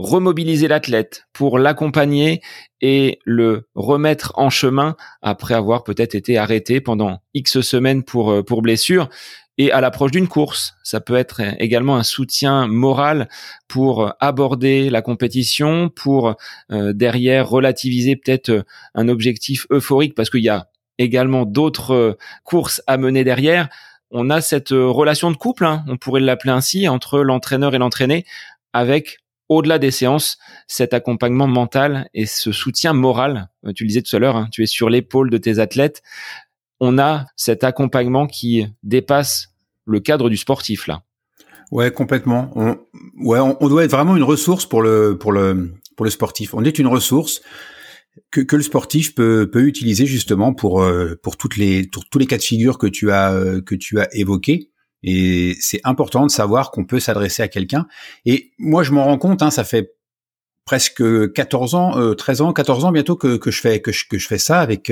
remobiliser 0.01 0.67
l'athlète, 0.67 1.27
pour 1.33 1.59
l'accompagner 1.59 2.41
et 2.81 3.19
le 3.25 3.67
remettre 3.75 4.33
en 4.35 4.49
chemin 4.49 4.95
après 5.21 5.53
avoir 5.53 5.83
peut-être 5.83 6.15
été 6.15 6.37
arrêté 6.37 6.81
pendant 6.81 7.19
X 7.33 7.61
semaines 7.61 8.03
pour, 8.03 8.31
euh, 8.31 8.43
pour 8.43 8.61
blessure. 8.61 9.09
Et 9.57 9.71
à 9.71 9.81
l'approche 9.81 10.11
d'une 10.11 10.27
course, 10.27 10.73
ça 10.81 11.01
peut 11.01 11.15
être 11.15 11.41
également 11.59 11.97
un 11.97 12.03
soutien 12.03 12.67
moral 12.67 13.29
pour 13.67 14.13
aborder 14.19 14.89
la 14.89 15.01
compétition, 15.01 15.89
pour 15.89 16.35
euh, 16.71 16.93
derrière 16.93 17.47
relativiser 17.47 18.15
peut-être 18.15 18.65
un 18.95 19.07
objectif 19.07 19.67
euphorique 19.71 20.15
parce 20.15 20.29
qu'il 20.29 20.43
y 20.43 20.49
a 20.49 20.67
également 20.97 21.45
d'autres 21.45 21.93
euh, 21.93 22.17
courses 22.43 22.81
à 22.87 22.97
mener 22.97 23.23
derrière. 23.23 23.69
On 24.09 24.29
a 24.29 24.41
cette 24.41 24.71
relation 24.71 25.31
de 25.31 25.37
couple, 25.37 25.65
hein, 25.65 25.85
on 25.87 25.95
pourrait 25.95 26.19
l'appeler 26.21 26.51
ainsi, 26.51 26.87
entre 26.89 27.19
l'entraîneur 27.19 27.73
et 27.75 27.77
l'entraîné, 27.77 28.25
avec 28.73 29.20
au-delà 29.51 29.79
des 29.79 29.91
séances, 29.91 30.37
cet 30.65 30.93
accompagnement 30.93 31.45
mental 31.45 32.07
et 32.13 32.25
ce 32.25 32.53
soutien 32.53 32.93
moral. 32.93 33.49
Euh, 33.65 33.73
tu 33.75 33.83
le 33.83 33.89
disais 33.89 34.01
tout 34.01 34.15
à 34.15 34.19
l'heure, 34.19 34.37
hein, 34.37 34.47
tu 34.49 34.63
es 34.63 34.65
sur 34.65 34.89
l'épaule 34.89 35.29
de 35.29 35.37
tes 35.37 35.59
athlètes. 35.59 36.01
On 36.79 36.97
a 36.97 37.25
cet 37.35 37.65
accompagnement 37.65 38.27
qui 38.27 38.65
dépasse 38.81 39.49
le 39.85 39.99
cadre 39.99 40.29
du 40.29 40.37
sportif 40.37 40.87
là. 40.87 41.03
Ouais, 41.69 41.91
complètement. 41.91 42.51
On, 42.55 42.77
ouais, 43.19 43.39
on, 43.39 43.67
doit 43.67 43.83
être 43.83 43.91
vraiment 43.91 44.15
une 44.15 44.23
ressource 44.23 44.65
pour 44.65 44.81
le 44.81 45.17
pour 45.17 45.33
le 45.33 45.73
pour 45.97 46.05
le 46.05 46.11
sportif. 46.11 46.53
On 46.53 46.63
est 46.63 46.79
une 46.79 46.87
ressource 46.87 47.41
que, 48.29 48.39
que 48.39 48.55
le 48.55 48.63
sportif 48.63 49.15
peut 49.15 49.49
peut 49.51 49.63
utiliser 49.63 50.05
justement 50.05 50.53
pour 50.53 50.81
euh, 50.81 51.15
pour 51.21 51.35
toutes 51.35 51.57
les 51.57 51.87
pour 51.87 52.07
tous 52.09 52.19
les 52.19 52.25
cas 52.25 52.37
de 52.37 52.41
figure 52.41 52.77
que 52.77 52.87
tu 52.87 53.11
as 53.11 53.33
euh, 53.33 53.61
que 53.61 53.75
tu 53.75 53.99
as 53.99 54.07
évoqués. 54.15 54.70
Et 55.03 55.55
c'est 55.59 55.81
important 55.83 56.25
de 56.25 56.31
savoir 56.31 56.71
qu'on 56.71 56.85
peut 56.85 56.99
s'adresser 56.99 57.43
à 57.43 57.47
quelqu'un. 57.47 57.87
Et 58.25 58.51
moi, 58.59 58.83
je 58.83 58.91
m'en 58.91 59.05
rends 59.05 59.17
compte, 59.17 59.41
hein, 59.41 59.51
ça 59.51 59.63
fait 59.63 59.95
presque 60.65 61.03
14 61.33 61.75
ans, 61.75 61.97
euh, 61.97 62.13
13 62.13 62.41
ans, 62.41 62.53
14 62.53 62.85
ans 62.85 62.91
bientôt 62.91 63.15
que, 63.15 63.39
je 63.43 63.61
fais 63.61 63.81
que 63.81 63.91
je, 63.91 64.27
fais 64.27 64.37
ça 64.37 64.59
avec 64.59 64.91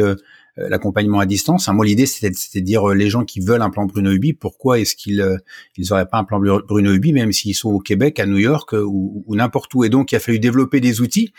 euh, 0.59 0.67
l'accompagnement 0.67 1.19
à 1.19 1.25
distance. 1.25 1.69
Hein, 1.69 1.73
moi, 1.73 1.85
l'idée, 1.85 2.05
c'était 2.05 2.29
de 2.31 2.65
dire 2.65 2.89
euh, 2.89 2.95
les 2.95 3.09
gens 3.09 3.23
qui 3.23 3.39
veulent 3.39 3.61
un 3.61 3.69
plan 3.69 3.85
Bruno 3.85 4.11
Ubi, 4.11 4.33
pourquoi 4.33 4.79
est-ce 4.79 4.95
qu'ils 4.95 5.21
euh, 5.21 5.37
ils 5.77 5.93
auraient 5.93 6.07
pas 6.07 6.17
un 6.17 6.23
plan 6.23 6.39
Bruno 6.39 6.91
Ubi, 6.91 7.13
même 7.13 7.31
s'ils 7.31 7.55
sont 7.55 7.69
au 7.69 7.79
Québec, 7.79 8.19
à 8.19 8.25
New 8.25 8.37
York 8.37 8.73
ou, 8.73 9.23
ou 9.25 9.35
n'importe 9.35 9.73
où. 9.75 9.83
Et 9.83 9.89
donc, 9.89 10.11
il 10.11 10.15
a 10.15 10.19
fallu 10.19 10.39
développer 10.39 10.81
des 10.81 11.01
outils. 11.01 11.31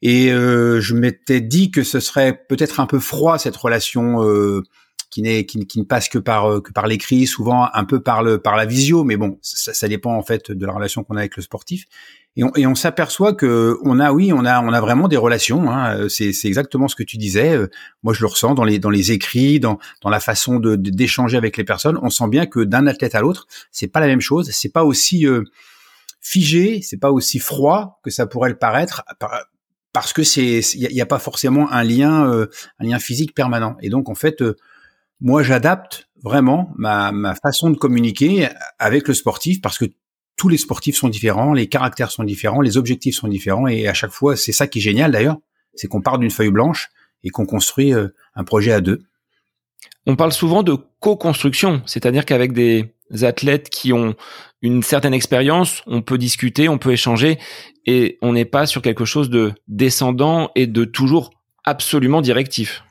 Et 0.00 0.28
je 0.28 0.94
m'étais 0.94 1.40
dit 1.40 1.72
que 1.72 1.82
ce 1.82 1.98
serait 1.98 2.44
peut-être 2.48 2.78
un 2.78 2.86
peu 2.86 3.00
froid 3.00 3.36
cette 3.36 3.56
relation 3.56 4.22
qui 5.10 5.22
n'est 5.22 5.46
qui, 5.46 5.78
ne 5.78 5.84
passe 5.84 6.08
que 6.08 6.18
par 6.18 6.50
euh, 6.50 6.60
que 6.60 6.72
par 6.72 6.86
l'écrit, 6.86 7.26
souvent 7.26 7.68
un 7.72 7.84
peu 7.84 8.00
par 8.00 8.22
le 8.22 8.38
par 8.38 8.56
la 8.56 8.66
visio, 8.66 9.04
mais 9.04 9.16
bon, 9.16 9.38
ça, 9.42 9.72
ça 9.72 9.88
dépend 9.88 10.14
en 10.14 10.22
fait 10.22 10.50
de 10.50 10.66
la 10.66 10.72
relation 10.72 11.04
qu'on 11.04 11.16
a 11.16 11.20
avec 11.20 11.36
le 11.36 11.42
sportif. 11.42 11.84
Et 12.36 12.44
on, 12.44 12.52
et 12.54 12.66
on 12.68 12.76
s'aperçoit 12.76 13.32
que 13.32 13.78
on 13.82 13.98
a 13.98 14.12
oui, 14.12 14.32
on 14.32 14.44
a 14.44 14.62
on 14.62 14.72
a 14.72 14.80
vraiment 14.80 15.08
des 15.08 15.16
relations. 15.16 15.70
Hein, 15.70 16.08
c'est 16.08 16.32
c'est 16.32 16.46
exactement 16.46 16.86
ce 16.86 16.94
que 16.94 17.02
tu 17.02 17.16
disais. 17.16 17.56
Euh, 17.56 17.66
moi, 18.02 18.14
je 18.14 18.20
le 18.20 18.26
ressens 18.26 18.54
dans 18.54 18.64
les 18.64 18.78
dans 18.78 18.90
les 18.90 19.10
écrits, 19.10 19.58
dans 19.58 19.78
dans 20.02 20.10
la 20.10 20.20
façon 20.20 20.60
de 20.60 20.76
d'échanger 20.76 21.36
avec 21.36 21.56
les 21.56 21.64
personnes. 21.64 21.98
On 22.02 22.10
sent 22.10 22.28
bien 22.28 22.46
que 22.46 22.60
d'un 22.60 22.86
athlète 22.86 23.14
à 23.14 23.20
l'autre, 23.20 23.48
c'est 23.72 23.88
pas 23.88 24.00
la 24.00 24.06
même 24.06 24.20
chose. 24.20 24.50
C'est 24.52 24.72
pas 24.72 24.84
aussi 24.84 25.26
euh, 25.26 25.42
figé, 26.20 26.80
c'est 26.82 26.98
pas 26.98 27.10
aussi 27.10 27.40
froid 27.40 27.98
que 28.04 28.10
ça 28.10 28.26
pourrait 28.26 28.50
le 28.50 28.58
paraître 28.58 29.02
parce 29.92 30.12
que 30.12 30.22
c'est 30.22 30.60
il 30.74 30.92
y, 30.92 31.00
a 31.00 31.06
pas 31.06 31.18
forcément 31.18 31.72
un 31.72 31.82
lien 31.82 32.30
euh, 32.30 32.46
un 32.78 32.84
lien 32.84 32.98
physique 33.00 33.34
permanent 33.34 33.76
et 33.80 33.88
donc 33.88 34.08
en 34.08 34.14
fait 34.14 34.42
moi, 35.20 35.42
j'adapte 35.42 36.08
vraiment 36.22 36.72
ma, 36.76 37.12
ma 37.12 37.34
façon 37.34 37.70
de 37.70 37.76
communiquer 37.76 38.48
avec 38.78 39.08
le 39.08 39.14
sportif 39.14 39.60
parce 39.60 39.78
que 39.78 39.86
tous 40.36 40.48
les 40.48 40.56
sportifs 40.56 40.96
sont 40.96 41.08
différents, 41.08 41.52
les 41.52 41.66
caractères 41.66 42.10
sont 42.10 42.24
différents, 42.24 42.60
les 42.60 42.76
objectifs 42.76 43.16
sont 43.16 43.28
différents 43.28 43.66
et 43.66 43.88
à 43.88 43.94
chaque 43.94 44.12
fois, 44.12 44.36
c'est 44.36 44.52
ça 44.52 44.66
qui 44.66 44.78
est 44.78 44.82
génial 44.82 45.10
d'ailleurs, 45.10 45.36
c'est 45.74 45.88
qu'on 45.88 46.00
part 46.00 46.18
d'une 46.18 46.30
feuille 46.30 46.50
blanche 46.50 46.88
et 47.24 47.30
qu'on 47.30 47.44
construit 47.44 47.92
euh, 47.92 48.08
un 48.34 48.44
projet 48.44 48.72
à 48.72 48.80
deux. 48.80 49.02
On 50.06 50.16
parle 50.16 50.32
souvent 50.32 50.62
de 50.62 50.76
co-construction, 51.00 51.82
c'est-à-dire 51.86 52.24
qu'avec 52.24 52.52
des 52.52 52.94
athlètes 53.22 53.68
qui 53.68 53.92
ont 53.92 54.14
une 54.62 54.82
certaine 54.82 55.14
expérience, 55.14 55.82
on 55.86 56.02
peut 56.02 56.18
discuter, 56.18 56.68
on 56.68 56.78
peut 56.78 56.92
échanger 56.92 57.38
et 57.84 58.18
on 58.22 58.32
n'est 58.32 58.44
pas 58.44 58.66
sur 58.66 58.80
quelque 58.80 59.04
chose 59.04 59.30
de 59.30 59.52
descendant 59.66 60.50
et 60.54 60.66
de 60.66 60.84
toujours 60.84 61.30
absolument 61.64 62.20
directif. 62.20 62.84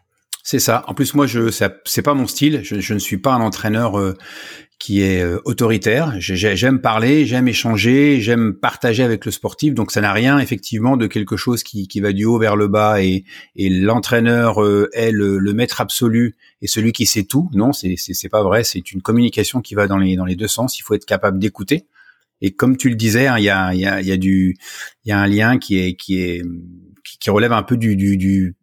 C'est 0.49 0.59
ça. 0.59 0.85
En 0.87 0.93
plus, 0.93 1.13
moi, 1.13 1.27
je 1.27 1.51
c'est 1.51 2.01
pas 2.01 2.13
mon 2.13 2.25
style. 2.25 2.61
Je, 2.63 2.79
je, 2.79 2.93
ne 2.93 2.99
suis 2.99 3.17
pas 3.17 3.33
un 3.33 3.41
entraîneur 3.41 3.99
euh, 3.99 4.15
qui 4.79 5.01
est 5.01 5.21
euh, 5.21 5.41
autoritaire. 5.43 6.13
J'aime 6.19 6.79
parler, 6.79 7.25
j'aime 7.25 7.49
échanger, 7.49 8.21
j'aime 8.21 8.53
partager 8.53 9.03
avec 9.03 9.25
le 9.25 9.31
sportif. 9.31 9.73
Donc, 9.73 9.91
ça 9.91 9.99
n'a 9.99 10.13
rien 10.13 10.39
effectivement 10.39 10.95
de 10.95 11.05
quelque 11.05 11.35
chose 11.35 11.63
qui, 11.63 11.89
qui 11.89 11.99
va 11.99 12.13
du 12.13 12.23
haut 12.23 12.39
vers 12.39 12.55
le 12.55 12.69
bas 12.69 13.03
et, 13.03 13.25
et 13.57 13.69
l'entraîneur 13.69 14.63
euh, 14.63 14.89
est 14.93 15.11
le, 15.11 15.37
le, 15.37 15.53
maître 15.53 15.81
absolu 15.81 16.37
et 16.61 16.67
celui 16.67 16.93
qui 16.93 17.05
sait 17.05 17.25
tout. 17.25 17.49
Non, 17.51 17.73
c'est 17.73 17.95
c'est 17.97 18.29
pas 18.29 18.41
vrai. 18.41 18.63
C'est 18.63 18.93
une 18.93 19.01
communication 19.01 19.59
qui 19.59 19.75
va 19.75 19.87
dans 19.87 19.97
les 19.97 20.15
dans 20.15 20.23
les 20.23 20.37
deux 20.37 20.47
sens. 20.47 20.79
Il 20.79 20.83
faut 20.83 20.93
être 20.93 21.05
capable 21.05 21.39
d'écouter. 21.39 21.87
Et 22.39 22.51
comme 22.51 22.77
tu 22.77 22.87
le 22.87 22.95
disais, 22.95 23.27
hein, 23.27 23.37
il 23.37 23.43
y, 23.43 23.49
a, 23.49 23.75
y, 23.75 23.85
a, 23.85 24.01
y 24.01 24.13
a 24.13 24.17
du 24.17 24.55
il 25.03 25.09
y 25.09 25.11
a 25.11 25.19
un 25.19 25.27
lien 25.27 25.57
qui 25.57 25.77
est 25.77 25.95
qui 25.95 26.21
est 26.21 26.41
qui 27.19 27.29
relève 27.29 27.51
un 27.51 27.63
peu 27.63 27.75
du, 27.75 27.97
du, 27.97 28.15
du 28.15 28.55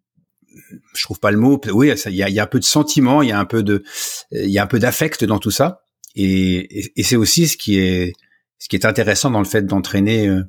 je 0.94 1.02
trouve 1.02 1.20
pas 1.20 1.30
le 1.30 1.38
mot. 1.38 1.60
Oui, 1.72 1.92
il 2.06 2.14
y 2.14 2.22
a, 2.40 2.42
un 2.42 2.46
peu 2.46 2.58
de 2.58 2.64
sentiment, 2.64 3.22
il 3.22 3.28
y 3.28 3.32
a 3.32 3.38
un 3.38 3.44
peu 3.44 3.62
de, 3.62 3.82
il 4.32 4.50
y 4.50 4.58
a 4.58 4.62
un 4.62 4.66
peu 4.66 4.78
d'affect 4.78 5.24
dans 5.24 5.38
tout 5.38 5.50
ça. 5.50 5.82
Et, 6.14 6.92
c'est 7.02 7.16
aussi 7.16 7.48
ce 7.48 7.56
qui 7.56 7.78
est, 7.78 8.12
ce 8.58 8.68
qui 8.68 8.76
est 8.76 8.86
intéressant 8.86 9.30
dans 9.30 9.40
le 9.40 9.46
fait 9.46 9.66
d'entraîner 9.66 10.28
euh, 10.28 10.42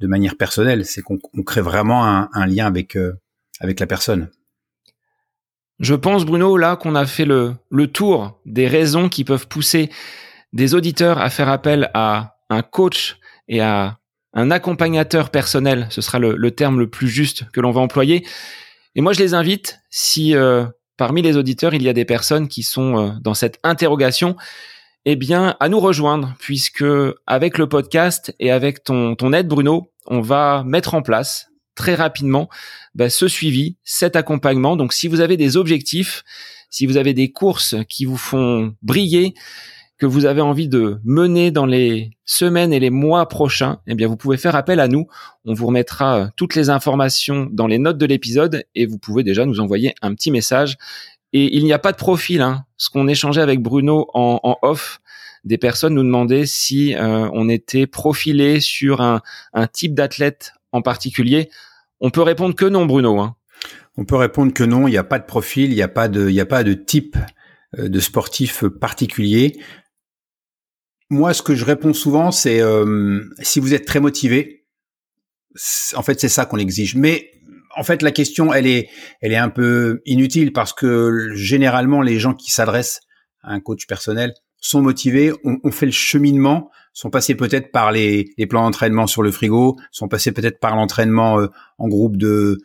de 0.00 0.06
manière 0.06 0.36
personnelle, 0.36 0.84
c'est 0.84 1.02
qu'on 1.02 1.18
crée 1.44 1.60
vraiment 1.60 2.04
un, 2.06 2.46
lien 2.46 2.66
avec 2.66 2.96
euh, 2.96 3.14
avec 3.60 3.80
la 3.80 3.86
personne. 3.86 4.30
Je 5.80 5.94
pense, 5.94 6.24
Bruno, 6.24 6.56
là 6.56 6.76
qu'on 6.76 6.94
a 6.94 7.06
fait 7.06 7.24
le, 7.24 7.54
le 7.70 7.86
tour 7.88 8.40
des 8.46 8.68
raisons 8.68 9.08
qui 9.08 9.24
peuvent 9.24 9.48
pousser 9.48 9.90
des 10.52 10.74
auditeurs 10.74 11.18
à 11.18 11.30
faire 11.30 11.48
appel 11.48 11.90
à 11.94 12.36
un 12.48 12.62
coach 12.62 13.18
et 13.48 13.60
à 13.60 13.98
un 14.34 14.50
accompagnateur 14.50 15.30
personnel, 15.30 15.86
ce 15.90 16.00
sera 16.00 16.18
le 16.18 16.50
terme 16.50 16.78
le 16.78 16.88
plus 16.88 17.08
juste 17.08 17.50
que 17.50 17.60
l'on 17.60 17.70
va 17.70 17.80
employer. 17.80 18.24
Et 18.98 19.00
moi, 19.00 19.12
je 19.12 19.20
les 19.20 19.32
invite, 19.32 19.78
si 19.90 20.34
euh, 20.34 20.66
parmi 20.96 21.22
les 21.22 21.36
auditeurs, 21.36 21.72
il 21.72 21.84
y 21.84 21.88
a 21.88 21.92
des 21.92 22.04
personnes 22.04 22.48
qui 22.48 22.64
sont 22.64 22.98
euh, 22.98 23.10
dans 23.20 23.32
cette 23.32 23.60
interrogation, 23.62 24.34
eh 25.04 25.14
bien, 25.14 25.56
à 25.60 25.68
nous 25.68 25.78
rejoindre, 25.78 26.34
puisque 26.40 26.84
avec 27.24 27.58
le 27.58 27.68
podcast 27.68 28.34
et 28.40 28.50
avec 28.50 28.82
ton, 28.82 29.14
ton 29.14 29.32
aide, 29.32 29.46
Bruno, 29.46 29.92
on 30.06 30.20
va 30.20 30.64
mettre 30.66 30.94
en 30.94 31.02
place 31.02 31.46
très 31.76 31.94
rapidement 31.94 32.48
bah, 32.96 33.08
ce 33.08 33.28
suivi, 33.28 33.76
cet 33.84 34.16
accompagnement. 34.16 34.74
Donc, 34.74 34.92
si 34.92 35.06
vous 35.06 35.20
avez 35.20 35.36
des 35.36 35.56
objectifs, 35.56 36.24
si 36.68 36.84
vous 36.84 36.96
avez 36.96 37.14
des 37.14 37.30
courses 37.30 37.76
qui 37.88 38.04
vous 38.04 38.16
font 38.16 38.74
briller, 38.82 39.34
que 39.98 40.06
vous 40.06 40.26
avez 40.26 40.40
envie 40.40 40.68
de 40.68 41.00
mener 41.04 41.50
dans 41.50 41.66
les 41.66 42.12
semaines 42.24 42.72
et 42.72 42.78
les 42.78 42.90
mois 42.90 43.28
prochains, 43.28 43.80
eh 43.88 43.94
bien, 43.94 44.06
vous 44.06 44.16
pouvez 44.16 44.36
faire 44.36 44.54
appel 44.54 44.78
à 44.78 44.86
nous. 44.86 45.08
On 45.44 45.54
vous 45.54 45.66
remettra 45.66 46.18
euh, 46.18 46.26
toutes 46.36 46.54
les 46.54 46.70
informations 46.70 47.48
dans 47.50 47.66
les 47.66 47.78
notes 47.78 47.98
de 47.98 48.06
l'épisode 48.06 48.64
et 48.74 48.86
vous 48.86 48.98
pouvez 48.98 49.24
déjà 49.24 49.44
nous 49.44 49.60
envoyer 49.60 49.94
un 50.00 50.14
petit 50.14 50.30
message. 50.30 50.76
Et 51.32 51.56
il 51.56 51.64
n'y 51.64 51.72
a 51.72 51.78
pas 51.78 51.92
de 51.92 51.96
profil. 51.96 52.42
Hein. 52.42 52.64
Ce 52.76 52.90
qu'on 52.90 53.08
échangeait 53.08 53.40
avec 53.40 53.60
Bruno 53.60 54.08
en, 54.14 54.56
off, 54.62 55.00
des 55.44 55.58
personnes 55.58 55.94
nous 55.94 56.04
demandaient 56.04 56.46
si 56.46 56.94
euh, 56.94 57.28
on 57.32 57.48
était 57.48 57.86
profilé 57.86 58.60
sur 58.60 59.00
un, 59.00 59.20
type 59.72 59.94
d'athlète 59.94 60.52
en 60.72 60.80
particulier. 60.80 61.50
On 62.00 62.10
peut 62.10 62.22
répondre 62.22 62.54
que 62.54 62.64
non, 62.64 62.86
Bruno. 62.86 63.18
Hein. 63.18 63.34
On 63.96 64.04
peut 64.04 64.16
répondre 64.16 64.54
que 64.54 64.62
non. 64.62 64.86
Il 64.86 64.92
n'y 64.92 64.98
a 64.98 65.04
pas 65.04 65.18
de 65.18 65.26
profil, 65.26 65.70
il 65.70 65.74
n'y 65.74 65.82
a 65.82 65.88
pas 65.88 66.08
de, 66.08 66.28
il 66.28 66.34
n'y 66.34 66.40
a 66.40 66.46
pas 66.46 66.62
de 66.62 66.72
type 66.72 67.16
euh, 67.78 67.88
de 67.88 68.00
sportif 68.00 68.64
particulier. 68.64 69.58
Moi, 71.10 71.32
ce 71.32 71.42
que 71.42 71.54
je 71.54 71.64
réponds 71.64 71.94
souvent, 71.94 72.30
c'est 72.30 72.60
euh, 72.60 73.24
si 73.40 73.60
vous 73.60 73.72
êtes 73.72 73.86
très 73.86 74.00
motivé, 74.00 74.66
en 75.94 76.02
fait, 76.02 76.20
c'est 76.20 76.28
ça 76.28 76.44
qu'on 76.44 76.58
exige. 76.58 76.94
Mais 76.94 77.30
en 77.76 77.82
fait, 77.82 78.02
la 78.02 78.10
question, 78.10 78.52
elle 78.52 78.66
est, 78.66 78.88
elle 79.20 79.32
est 79.32 79.36
un 79.36 79.48
peu 79.48 80.00
inutile 80.04 80.52
parce 80.52 80.72
que 80.72 81.30
généralement, 81.34 82.02
les 82.02 82.18
gens 82.18 82.34
qui 82.34 82.50
s'adressent 82.50 83.00
à 83.42 83.52
un 83.52 83.60
coach 83.60 83.86
personnel 83.86 84.34
sont 84.60 84.82
motivés, 84.82 85.32
ont, 85.44 85.70
fait 85.70 85.86
le 85.86 85.92
cheminement, 85.92 86.70
sont 86.92 87.10
passés 87.10 87.36
peut-être 87.36 87.70
par 87.70 87.92
les, 87.92 88.32
les 88.36 88.46
plans 88.46 88.64
d'entraînement 88.64 89.06
sur 89.06 89.22
le 89.22 89.30
frigo, 89.30 89.76
sont 89.92 90.08
passés 90.08 90.32
peut-être 90.32 90.58
par 90.58 90.74
l'entraînement 90.74 91.38
euh, 91.40 91.46
en 91.78 91.88
groupe 91.88 92.16
de 92.16 92.58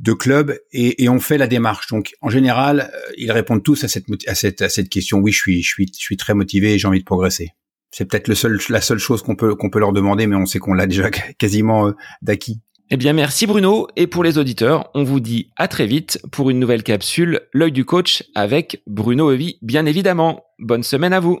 de 0.00 0.12
club 0.14 0.58
et, 0.72 1.04
et 1.04 1.08
on 1.08 1.20
fait 1.20 1.38
la 1.38 1.46
démarche. 1.46 1.86
Donc 1.86 2.12
en 2.20 2.28
général, 2.28 2.90
euh, 2.92 3.12
ils 3.16 3.30
répondent 3.30 3.62
tous 3.62 3.84
à 3.84 3.88
cette, 3.88 4.06
à 4.26 4.34
cette, 4.34 4.60
à 4.60 4.68
cette 4.68 4.88
question. 4.88 5.18
Oui, 5.18 5.30
je 5.30 5.38
suis, 5.38 5.62
je 5.62 5.68
suis, 5.68 5.86
je 5.86 6.00
suis 6.00 6.16
très 6.16 6.34
motivé 6.34 6.74
et 6.74 6.78
j'ai 6.78 6.88
envie 6.88 6.98
de 6.98 7.04
progresser 7.04 7.52
c'est 7.92 8.06
peut-être 8.06 8.28
la 8.28 8.80
seule 8.80 8.98
chose 8.98 9.22
qu'on 9.22 9.36
peut 9.36 9.54
qu'on 9.54 9.70
peut 9.70 9.78
leur 9.78 9.92
demander, 9.92 10.26
mais 10.26 10.36
on 10.36 10.46
sait 10.46 10.58
qu'on 10.58 10.74
l'a 10.74 10.86
déjà 10.86 11.10
quasiment 11.38 11.88
euh, 11.88 11.92
d'acquis. 12.22 12.60
Eh 12.90 12.96
bien, 12.96 13.12
merci 13.12 13.46
Bruno. 13.46 13.86
Et 13.96 14.06
pour 14.06 14.24
les 14.24 14.36
auditeurs, 14.36 14.90
on 14.94 15.04
vous 15.04 15.20
dit 15.20 15.50
à 15.56 15.68
très 15.68 15.86
vite 15.86 16.20
pour 16.30 16.50
une 16.50 16.58
nouvelle 16.58 16.82
capsule, 16.82 17.40
l'œil 17.52 17.72
du 17.72 17.84
coach 17.84 18.24
avec 18.34 18.82
Bruno 18.86 19.30
Evi, 19.30 19.58
bien 19.62 19.86
évidemment. 19.86 20.44
Bonne 20.58 20.82
semaine 20.82 21.12
à 21.12 21.20
vous. 21.20 21.40